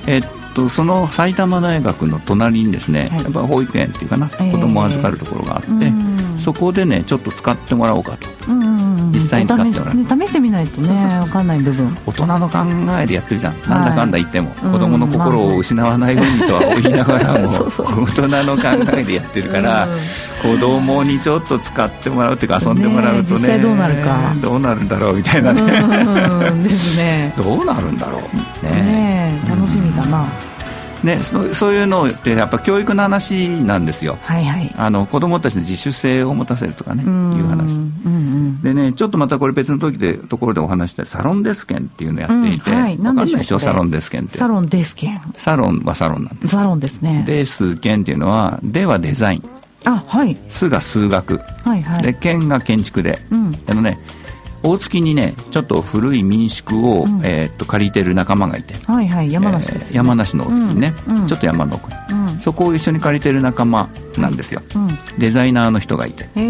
[0.06, 8.64] えーとその埼玉大学の隣にですね、はい、やっぱ保育園っていうかな、子供を預かるところがあって、えー、そこでねちょっと使ってもらおうかと、うんう
[9.08, 10.88] ん、実際に使ってもらう、ね、試してみないとね
[11.20, 11.96] 分かんない部分。
[12.06, 12.58] 大人の考
[13.00, 17.48] えでやってるじゃん、はい、なんだかんだ言っても、子供の心を失わないようにとは言いながらも
[18.02, 19.88] 大人の考えでやってるから、
[20.42, 24.34] 子供にちょっと使ってもらうっていうか遊んでもらうとね、ね、どうなるか。
[24.42, 25.62] どうなるんだろうみたいなね。
[26.62, 27.32] ですね。
[27.38, 28.66] どうなるんだろう。
[28.66, 28.72] ね。
[28.82, 30.26] ね楽しみだな、
[31.04, 37.08] ね、そそういうのってやっぱ教育の話なんですよ、はいはい、あの子供たちの自主性を持たせるとかねいう
[37.46, 43.58] 話、うんうん、でねちょっとまたこれ別の時でところでお話したサロンデス券っていうのをやっていて、うんはい、分かんないでしょ？
[43.58, 44.38] サロンデス券って。
[44.38, 46.54] サロンデス券サロンはサロンなんです。
[46.54, 47.24] サロンですね。
[47.26, 49.42] デス券っていうのはではデザイン。
[49.84, 50.36] あはい。
[50.48, 54.00] 数が数学、はいはい、で県が建築で、うん、あのね
[54.62, 64.62] 大月にねちょっと古い民宿を、うん、えー、っと借りてる仲間がいて、はいはい、山梨です、ね、山梨の大月にね、うん、ちょっと山の奥に、うん、そこを一緒に借りてる仲間なんですよ、
[65.18, 66.40] デザイナーの人がいて、え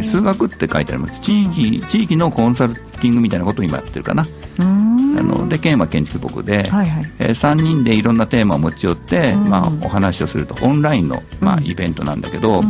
[0.00, 1.20] ー、数学って書いてあります。
[1.20, 4.24] 地域地域のコンサルティングみたいなことを今やってるかな。
[4.58, 10.56] あので県は建築僕で、はいはい、えー、3人でいろんなテーマを持ち寄って、まあ、お話をすると。
[10.64, 12.62] オンラインの、まあ、イベントなんだけど、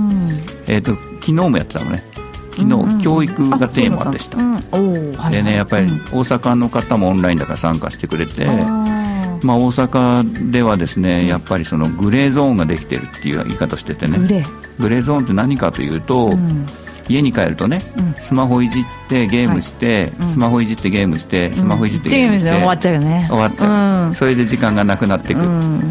[0.66, 2.03] えーと昨日もやってたのね
[2.53, 4.39] 昨日、教育がテーマでした、
[5.31, 8.47] でねやっぱり大阪の方もオンラインだから参加してくれて、
[9.43, 14.19] まあ、大阪ではですねやっぱりそのグレーゾーンができてるっていう言い方しててね。
[14.79, 15.03] グレー。
[15.03, 16.37] ゾーンって何かというと、
[17.11, 17.83] 家に帰るとね、
[18.20, 23.27] スマホいじってゲームして、スマホいじってゲームしてスマホいじってゲームして、終わっちゃうよね。
[23.29, 25.42] 終わっちゃう、それで時間がなくなっていく、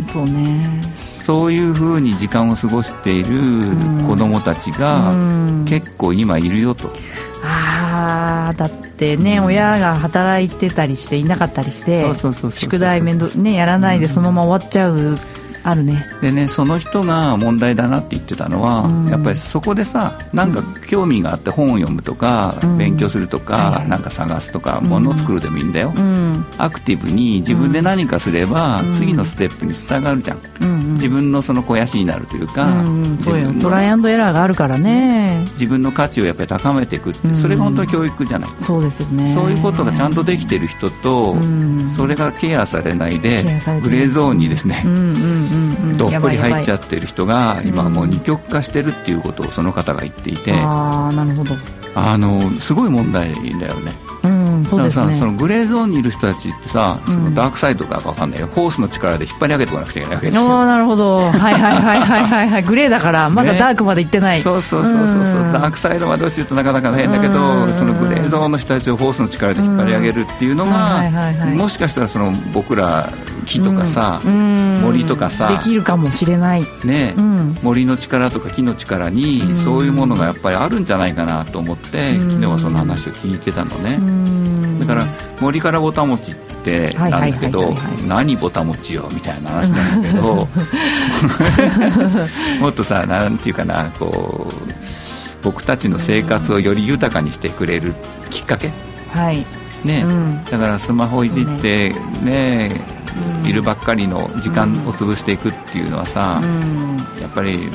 [0.08, 0.82] そうね。
[0.96, 3.76] そういうふうに時間を過ごしている
[4.08, 5.14] 子供たちが
[5.66, 6.92] 結構今いるよと、
[7.44, 12.06] ああだってね、親が働いてたりしていなかったりして
[12.52, 15.18] 宿題面倒ねやらないでそのまま終わっちゃう
[15.64, 16.08] あるね。
[16.22, 25.94] でねその人が問題だなって言ってたのは、うん、やっぱりそこでさなんか興味があって本を読むとか、うん、勉強するとか、うん、なんか探すとか、ものを作るでもいいんだよ、
[26.58, 30.40] アクティブに自分で何かすれば、次のステップにつながるじゃん、
[31.00, 32.84] 自分のその肥やしになるというか、
[33.20, 33.54] そうよ。
[33.54, 35.46] トライアンドエラーがあるからね。
[35.54, 38.50] 自分の価値をやっぱり高めていくって、それが本当に教育じゃない。
[38.60, 39.34] そうですよね。
[39.34, 41.36] そういうことがちゃんとできてる人と、
[41.88, 43.44] それがケアされないで
[43.82, 51.56] グレーゾーンにですね、うんうん どっぷり入っちゃってる人が今もう二極化してるっていうことをその方が言っていて、ああなるほど。
[51.96, 53.92] あのすごい問題だよね
[54.60, 55.18] うんそうですね。
[55.18, 58.48] そのグレーゾーンにいる人たちってさ、そのダークサイドか分かんないよ。
[58.48, 61.18] ホースの力で引っ張り上げてこなくちゃいけないわけですよなるほど。
[61.32, 62.64] はいはいはいはいはいはい。
[62.64, 65.54] グレーだからまだダークまで行ってない、ね、そうそうそうそうそう。
[65.54, 67.34] ダークサイドまで落ちるとなかなか変だけど
[67.78, 71.10] そのグレーゾーンの人たちをホースの力で引っ張り上げるっていうのが
[71.54, 73.12] もしかしたらその僕ら
[73.46, 74.22] 木とかさ、
[74.84, 77.16] 森とかさできるかもしれないね、
[77.62, 83.98] 森の力とか木の力にそういうものがやっぱりあるんじゃないかなと思って昨日はその話を聞いてたのね。
[83.98, 84.39] だ
[84.90, 85.08] から
[85.40, 87.76] 森からぼたもちってなんだけど
[88.08, 90.48] 何ぼたもちよみたいな話なんだけど
[92.60, 94.56] もっとさなんていうかなこう
[95.44, 97.94] 僕たちの生活をより豊かにしてくれる
[98.30, 98.72] きっかけ、
[99.14, 99.46] はい。
[99.86, 102.82] ね、うん、だからスマホいじってね
[103.46, 106.42] いるばっかりの時間を潰していくっていうのはさ、
[107.22, 107.70] やっぱり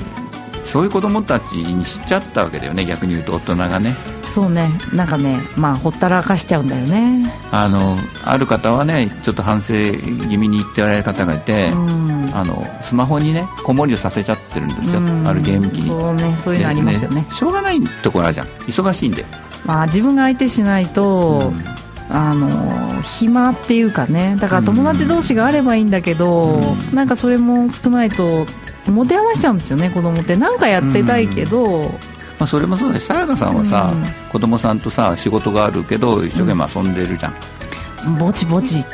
[0.67, 3.97] そういう子供たちにしちゃったわけだよね逆に言うと大人がね
[4.29, 4.71] そうね。
[4.93, 7.33] なんかねまあほったらかしちゃうんだよね。
[7.51, 15.87] あのある方はねちょっと反省気味に言っておられる方がいて、うん、あのスマホにね子守りをさせちゃってるんですよ、うん、あるゲーム機に。
[15.89, 18.47] そうねそういうのありますよね、ね、しょうがないところあるじゃん。
[18.49, 19.25] 忙しいんで。
[19.65, 21.65] まあ自分が相手しないと、うん。
[22.11, 24.37] あの暇っていうかね。
[24.39, 28.47] だから友達同士があればいいんだけど、うん、なんかそれも少ないと
[28.87, 30.37] 持て余しちゃうんですよね子供って。
[30.37, 31.91] 何かやってたいけど、うん、
[32.45, 37.35] まあ、それもそうだしさやかさんはさ、うん、子供さんとさ仕事があるけど一生懸命遊んでるじゃん、
[38.19, 38.85] ぼちぼち。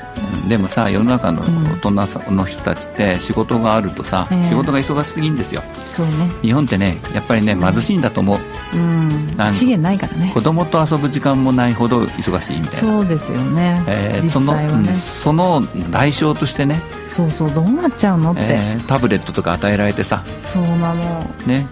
[0.48, 1.42] でもさ世の中の
[1.82, 6.12] 大人の人たちって仕事があるとさ、うん、仕事が忙しすぎんですよ、そうね。
[6.42, 8.40] 日本ってねやっぱりね貧しいんだと思う、
[8.76, 10.30] うん、資源ないからね。
[10.34, 12.78] 子供と遊ぶ時間もないほど忙しいみたいな。
[12.78, 16.82] そうですよね、えー、その、ね、その代償としてね。
[17.08, 20.24] そうそうどうなっちゃうのって、えー、タブレットとか与えられてさ。
[20.44, 21.30] そうなの。
[21.46, 21.66] ね、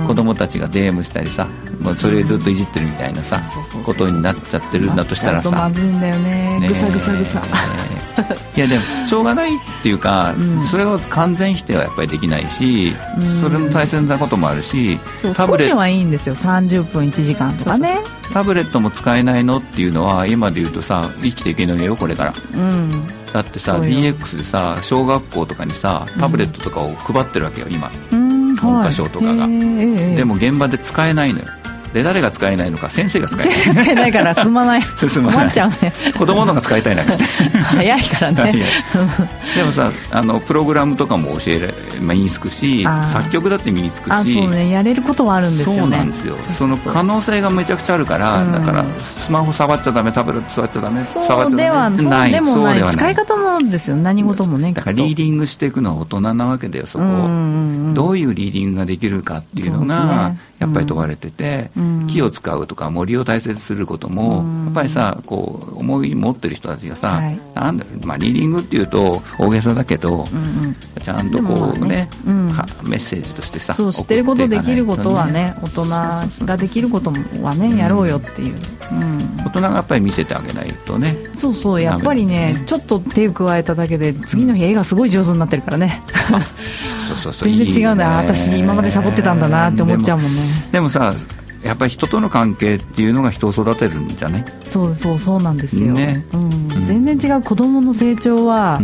[0.00, 1.46] うん、子供たちがゲームしたりさ。
[1.80, 3.42] もうそれずっといじってるみたいなさ、
[3.84, 5.50] ことになっちゃってるんだとしたらさ。
[5.50, 6.64] まずいんだよね。
[6.66, 7.12] ぐさぐさ。
[7.12, 7.42] ぐさ
[8.56, 15.00] いやでもしょうがないっていうか、うん、それを完全否定はやっぱりできないし、うん、それも大切なこともあるし
[15.34, 16.34] タブレットはいいんですよ。
[16.34, 17.98] 30分1時間とかね。
[18.32, 31.46] タブレットも使えないのっていうのは今で言うとさ生きていけないよこれから、うん、だってさ DX でさ小学校とかにさタブレットとかを配ってるわけよ今、文科省とかが、でも現場で使えないのよ
[31.94, 33.54] で誰が使えないのか先生が使えない。
[33.54, 34.82] 先生使えないから進まない。
[34.98, 35.46] 進まない。
[35.46, 35.92] っちゃうね。
[36.18, 37.12] 子供のが使いたいなって。
[37.12, 38.52] 早いからね。
[39.56, 41.68] でもさあのプログラムとかも教えら
[42.00, 44.12] 身につくし作曲だって身につくし。
[44.12, 44.70] あそうね。
[44.70, 45.80] やれることはあるんですよね。
[45.80, 46.36] そうなんですよ。
[46.36, 52.92] その可能性がめちゃくちゃあるから、うん、だからスマホ触っちゃダメタブレット触っちゃダメ触っちゃダメそうではないでもない。
[52.92, 53.96] 使い方なんですよ。
[53.96, 57.04] 何事もねだからリーディングしていくのは大人なわけだよそこ、
[57.94, 60.34] どういうリーディングができるかっていうのが、
[60.64, 72.10] やっぱり問われてて、うん、木を使うとか森を大切にすることも、うん、やっぱりさこう思い持ってる人たちがさ、はい、なんだまあ、リーディングっていうと大げさだけど、うんうん、ちゃんとこうね、ね。
[72.26, 75.84] うん、メッセージとしてさそう知ってることできることはね大人
[76.46, 77.12] ができること
[77.42, 78.56] はねやろうよっていう、
[78.90, 81.16] 大人がやっぱり見せてあげないとね。
[81.32, 86.02] そうそうやっぱりね、ね、ちょっと手を加えただけで次の日絵がすごい上手になってるからね。
[87.42, 90.42] 全然違うんだ、私今までサボってたんだなって思っちゃうもんね。
[90.72, 91.14] でもさ
[91.64, 96.26] やっぱり人との関係っていうのが人を育てるんじゃねそうそうそうなんですよ、ね。
[96.32, 96.46] うん、う
[96.80, 98.80] ん、全然違う子供の成長は、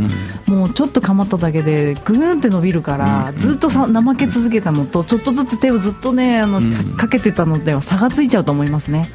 [0.46, 6.60] うん、もうちょっと構っただけでグーンって伸びるから、うん、ずっとさ怠け続けたのとちょっとずつ手をずっとねあの、
[6.96, 9.08] かけてたのでは差がついちゃうと思いますね。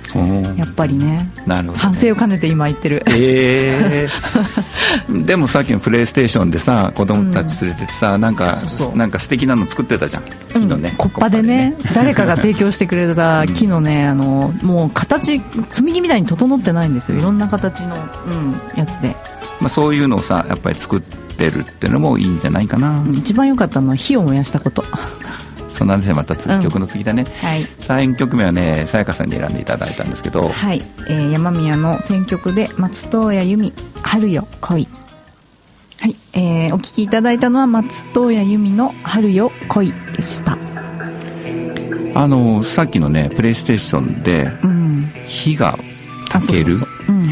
[0.58, 1.32] やっぱりね。
[1.48, 3.04] なるほど、ね、反省を兼ねて今言ってる。
[3.08, 10.24] ええー、 でもさっきのプレイステーションでさ子供たち連れててさ、なんかそうそうなんか素敵なの作ってたじゃん。
[10.50, 11.76] 昨日ね、コッパでね。
[11.94, 17.18] 誰かが提供してくれた木のねあのもう形積み木みたいに整ってないんですよ。
[17.18, 19.16] いろんな形の、うん、やつで、
[19.60, 24.84] まあ、そういうのをさやっぱり作ってるっていうのもいいんじゃないかな、一番良かったのは火を燃やしたこと。
[25.70, 30.50] そんな話はまた曲の次だね、うん、はい、3曲目はねさやかさんに選んでいただいたんですけど。
[30.50, 34.88] はい、えー、山宮の選曲で松任谷由実「春よ恋」
[36.00, 40.58] はい、えー、お聴きいただいたのは松任谷由実の「春よ恋」でした
[42.16, 44.50] あのさっきのねプレイステーションで
[45.28, 45.78] 火が
[46.30, 46.76] 炊ける、
[47.10, 47.30] うん、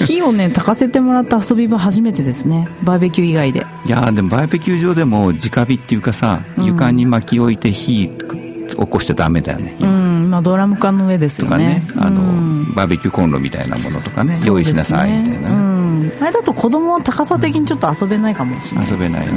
[0.06, 2.68] 火をね炊かせてもらった遊び場初めてですね。
[2.82, 3.66] バーベキュー以外で。
[3.84, 9.76] いやでもバーベキュー場でも直火っていうかさ、床に巻き置いて火起こしちゃダメだよね。
[9.80, 10.30] うん。
[10.30, 11.84] まあドラム缶の上ですよね。
[11.88, 12.06] とかね。
[12.06, 19.32] あの、うん、バーベキューコンロみたいなものとかね、ね、用意しなさいみたいな、ね、あれだと子供は高さ的にちょっと遊べないかもしれない、遊べないね、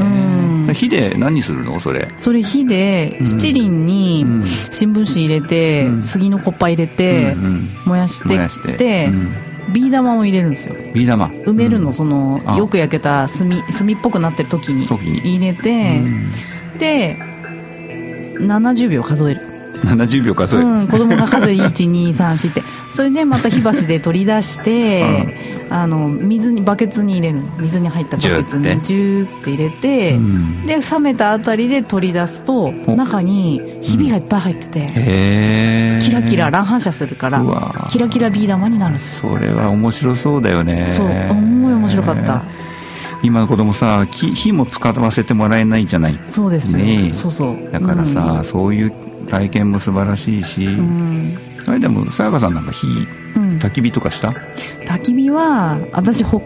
[0.74, 1.80] 火で何するの？
[1.80, 2.08] それ。
[2.18, 4.26] それ火で七輪に
[4.72, 7.36] 新聞紙入れて、杉のコッパ入れて、
[7.86, 9.10] 燃やしてって
[9.74, 10.76] ビー玉を入れるんですよ。
[10.94, 11.28] ビー玉。
[11.28, 14.86] 埋めるの、そのよく焼けた炭炭っぽくなってる時に
[15.36, 16.02] 入れて、
[16.80, 17.18] で
[18.40, 19.42] 70秒数える。
[19.80, 22.62] 70秒数える、うん、子供が数え1234って
[22.92, 28.82] それでまた火箸で取り出して、あの水にバケツに入れる水に入ったバケツに。
[28.84, 37.44] ジューって入れて、うん、で冷めたあたりで取り出すと中にひびがいっぱい入ってて、うん、キラキラ乱反射するから
[37.90, 40.88] キラキラビー玉になるそれは面白そうだよね。
[40.90, 41.08] そう。
[41.08, 42.44] 思い面白かった。
[43.22, 46.20] 今の子供さ火も使わせてもらえないじゃない。
[46.28, 47.70] そうですねそうそう。
[47.72, 48.92] だからさ、うん、そういう
[49.28, 52.88] 体験も素晴らしいし、うんあれでもさやかさんなんか火、
[53.36, 54.30] うん、焚き火とかした？
[54.86, 56.42] 焚き火は私ほ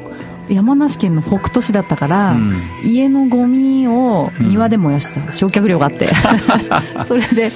[0.49, 6.09] 山梨県の北杜市だったから、うん、家のゴミを庭で燃やした、うん、焼却量があって。
[7.05, 7.49] それで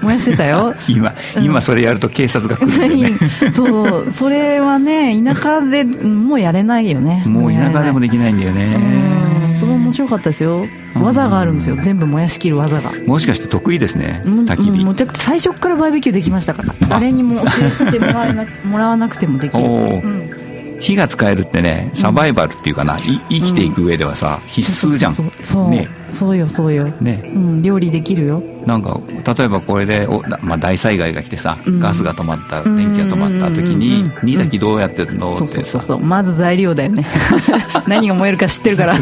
[0.00, 0.74] 燃やしてたよ。
[0.88, 3.10] 今今それやると警察が来る、ね、
[3.52, 7.22] そうそれはね田舎でもうやれないよね。
[7.26, 10.64] もう田舎でもできないんだよねそれ面白かったですよ。
[10.94, 11.76] 技があるんですよ。
[11.76, 12.92] 全部燃やしきる技が。
[13.06, 14.22] もしかして得意ですね。
[14.24, 14.84] 焚き火。
[14.84, 16.74] むちゃくちゃ最初からバーベキューできましたから。
[16.88, 17.46] 誰にも教
[17.88, 20.39] えてもらえなもらわなくてもできる、うん
[20.80, 25.12] 火が使えるってねサバイバルっていうかな、うん、生きていく上ではさ、必須じゃん。
[25.12, 27.22] そうそうね、そうよそうよ、ね。
[27.24, 28.42] うん、料理できるよ。
[28.66, 29.00] なんか
[29.36, 35.36] 例えばこれでお、まあ、大災害が来てさ、うん、ガスが止まった電気が止まった時に煮炊きどうやってるの？
[35.36, 36.00] そうそうそうそう。
[36.00, 37.06] まず材料だよね。
[37.86, 38.96] 何が燃えるか知ってるから。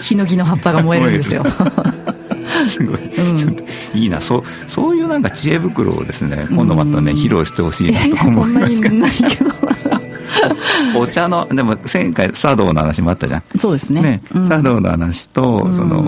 [0.00, 1.44] ヒノキの葉っぱが燃えるんですよ。
[2.66, 4.20] すごい、うん、いいな。
[4.20, 9.00] そうそういうなんか知恵袋をですね今度またね、披露してほしいなと思いますけど
[10.96, 13.42] お茶のでも前回茶道の話もあったじゃん。
[13.56, 14.02] そうですね。
[14.02, 16.02] ね、うん、茶道の話と、その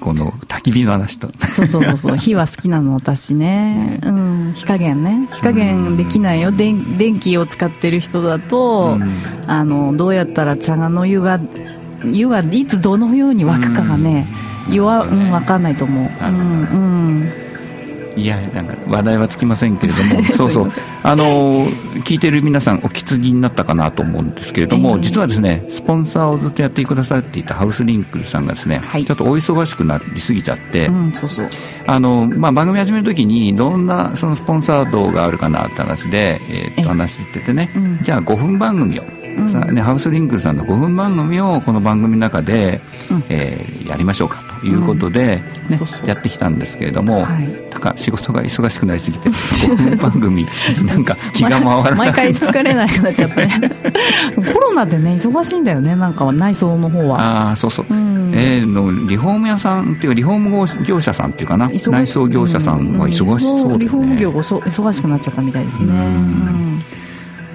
[0.00, 1.28] この焚き火の話と。
[1.48, 5.28] そうそうそう 火は好きなの私ね、うん、火加減ね。
[5.32, 8.98] 火加減できないよ、電電気を使ってる人だと、
[9.46, 11.40] あのどうやったら茶の湯が
[12.04, 14.28] 湯がいつどのように沸くかがね、
[14.68, 16.10] 湯は、うん、分かんないと思う。
[16.24, 16.40] うんう
[17.24, 17.32] ん
[18.18, 21.66] いやなんか話題はつきませんけれども そうそうあの
[22.04, 31.48] 聞いてる皆さんお気づきになったかなと思うんですけれども、えー、実はですねスポンサーをずっとやってくださっていたハウスリンクルさんがですね、はい、ちょっとお忙しくなりすぎちゃって、うん、そうそう。
[31.86, 39.04] あの、まあ、番組始める時にどんなそのスポンサードがあるかなって話で、えー、っと話しててね、うん、じゃあ5分番組を
[39.46, 44.42] さね、ハウスリンクルさんの5分番組をこの番組の中で、うん、えー、やりましょうか。
[44.42, 46.06] ということで、ね、そうそう。
[46.06, 50.46] やってきたんですけれども、はい、なんか仕事が忙しくなりすぎて5分番組
[50.86, 51.94] なんか気が回らない。
[51.94, 53.48] 毎回疲れなくなっちゃって。
[54.52, 55.96] コロナでね忙しいんだよね。
[55.96, 57.20] なんか内装の方は。
[57.20, 61.68] ああそうそう、うん、えー、のリフォーム屋さんっていうかリフォーム業者さんっていうかな？
[61.68, 65.86] 内装業者さんは忙しそうで、ね、リフォーム業が忙しくなっちゃったみたいですね。
[65.88, 66.82] うん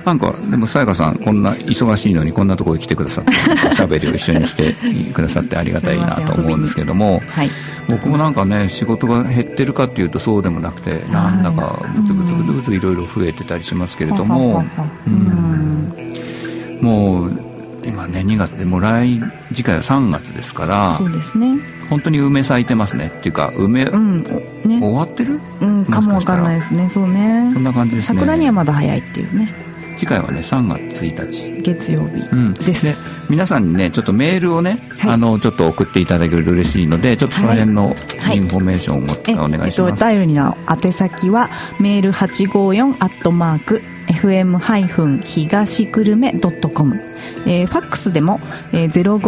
[0.05, 3.31] なんかでもさやかさんこんな忙しいのにこんなところに来てくださって
[3.71, 4.75] おしゃべりを一緒にして
[5.13, 7.49] くださってありがたいなと思うんですけども、はい、
[7.87, 14.63] 僕もなんかね仕事が減ってるかっていうとそうでもなくてなんだかブツブツブツブツいろいろ増えてたりしますけれども、
[15.07, 17.53] うん、もう
[17.85, 19.21] 今ね2月でもう来
[19.53, 21.57] 次回は3月ですからそうですね。
[21.89, 24.23] 本当に梅咲いてますねっていうか梅、うん。
[24.63, 26.89] ね、終わってる、うん、かもわかんないですね。
[26.89, 27.51] そうね。
[27.53, 28.19] そんな感じですね。
[28.19, 29.53] 桜にはまだ早いっていうね
[29.97, 31.53] 次回はね3月1日。
[31.63, 32.21] 月曜日
[32.65, 32.91] です、う
[33.25, 37.95] ん、皆さんにねちょっとメールをね、はい、あのちょっと送っていただけると嬉しいのでちょっとその辺の
[38.33, 39.15] インフォメーションを、は
[39.47, 46.33] い、お願いします、えっと、便りの宛先はメール854アットマーク FM- 東久留米
[46.73, 46.95] .com
[47.45, 48.39] えー、ファックスでも、
[48.71, 49.19] えー、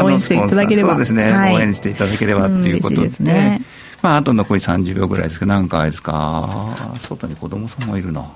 [0.02, 0.90] 応援していただければ。
[0.92, 3.02] そうですね、はい、応援していただければっていうことで。
[3.02, 3.60] ですね
[4.04, 8.26] まあ、あと残り30秒ぐらいですけど、なんかあれですか、外に子供さんがいるな。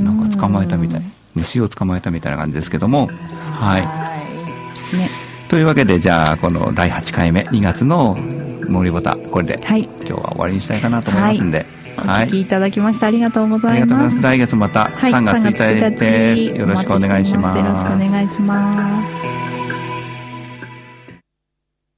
[0.00, 1.02] なんか捕まえたみたい。
[1.36, 3.08] 虫を捕まえたみたいな感じですけども、
[3.44, 3.82] はい。
[4.96, 5.08] ね、
[5.48, 8.18] というわけで、じゃあ、この第8回目、2月の
[8.68, 11.64] 森ボタ、これで、はい、今日は終わりにしたいかなと思いますんで、
[11.96, 14.20] はい、お聞きいただきましてありがとうございます。
[14.20, 16.56] 来月また3月1日です。
[16.56, 17.58] よろしくお願いします。
[17.58, 19.06] よろしくお願いしま
[19.50, 19.53] す。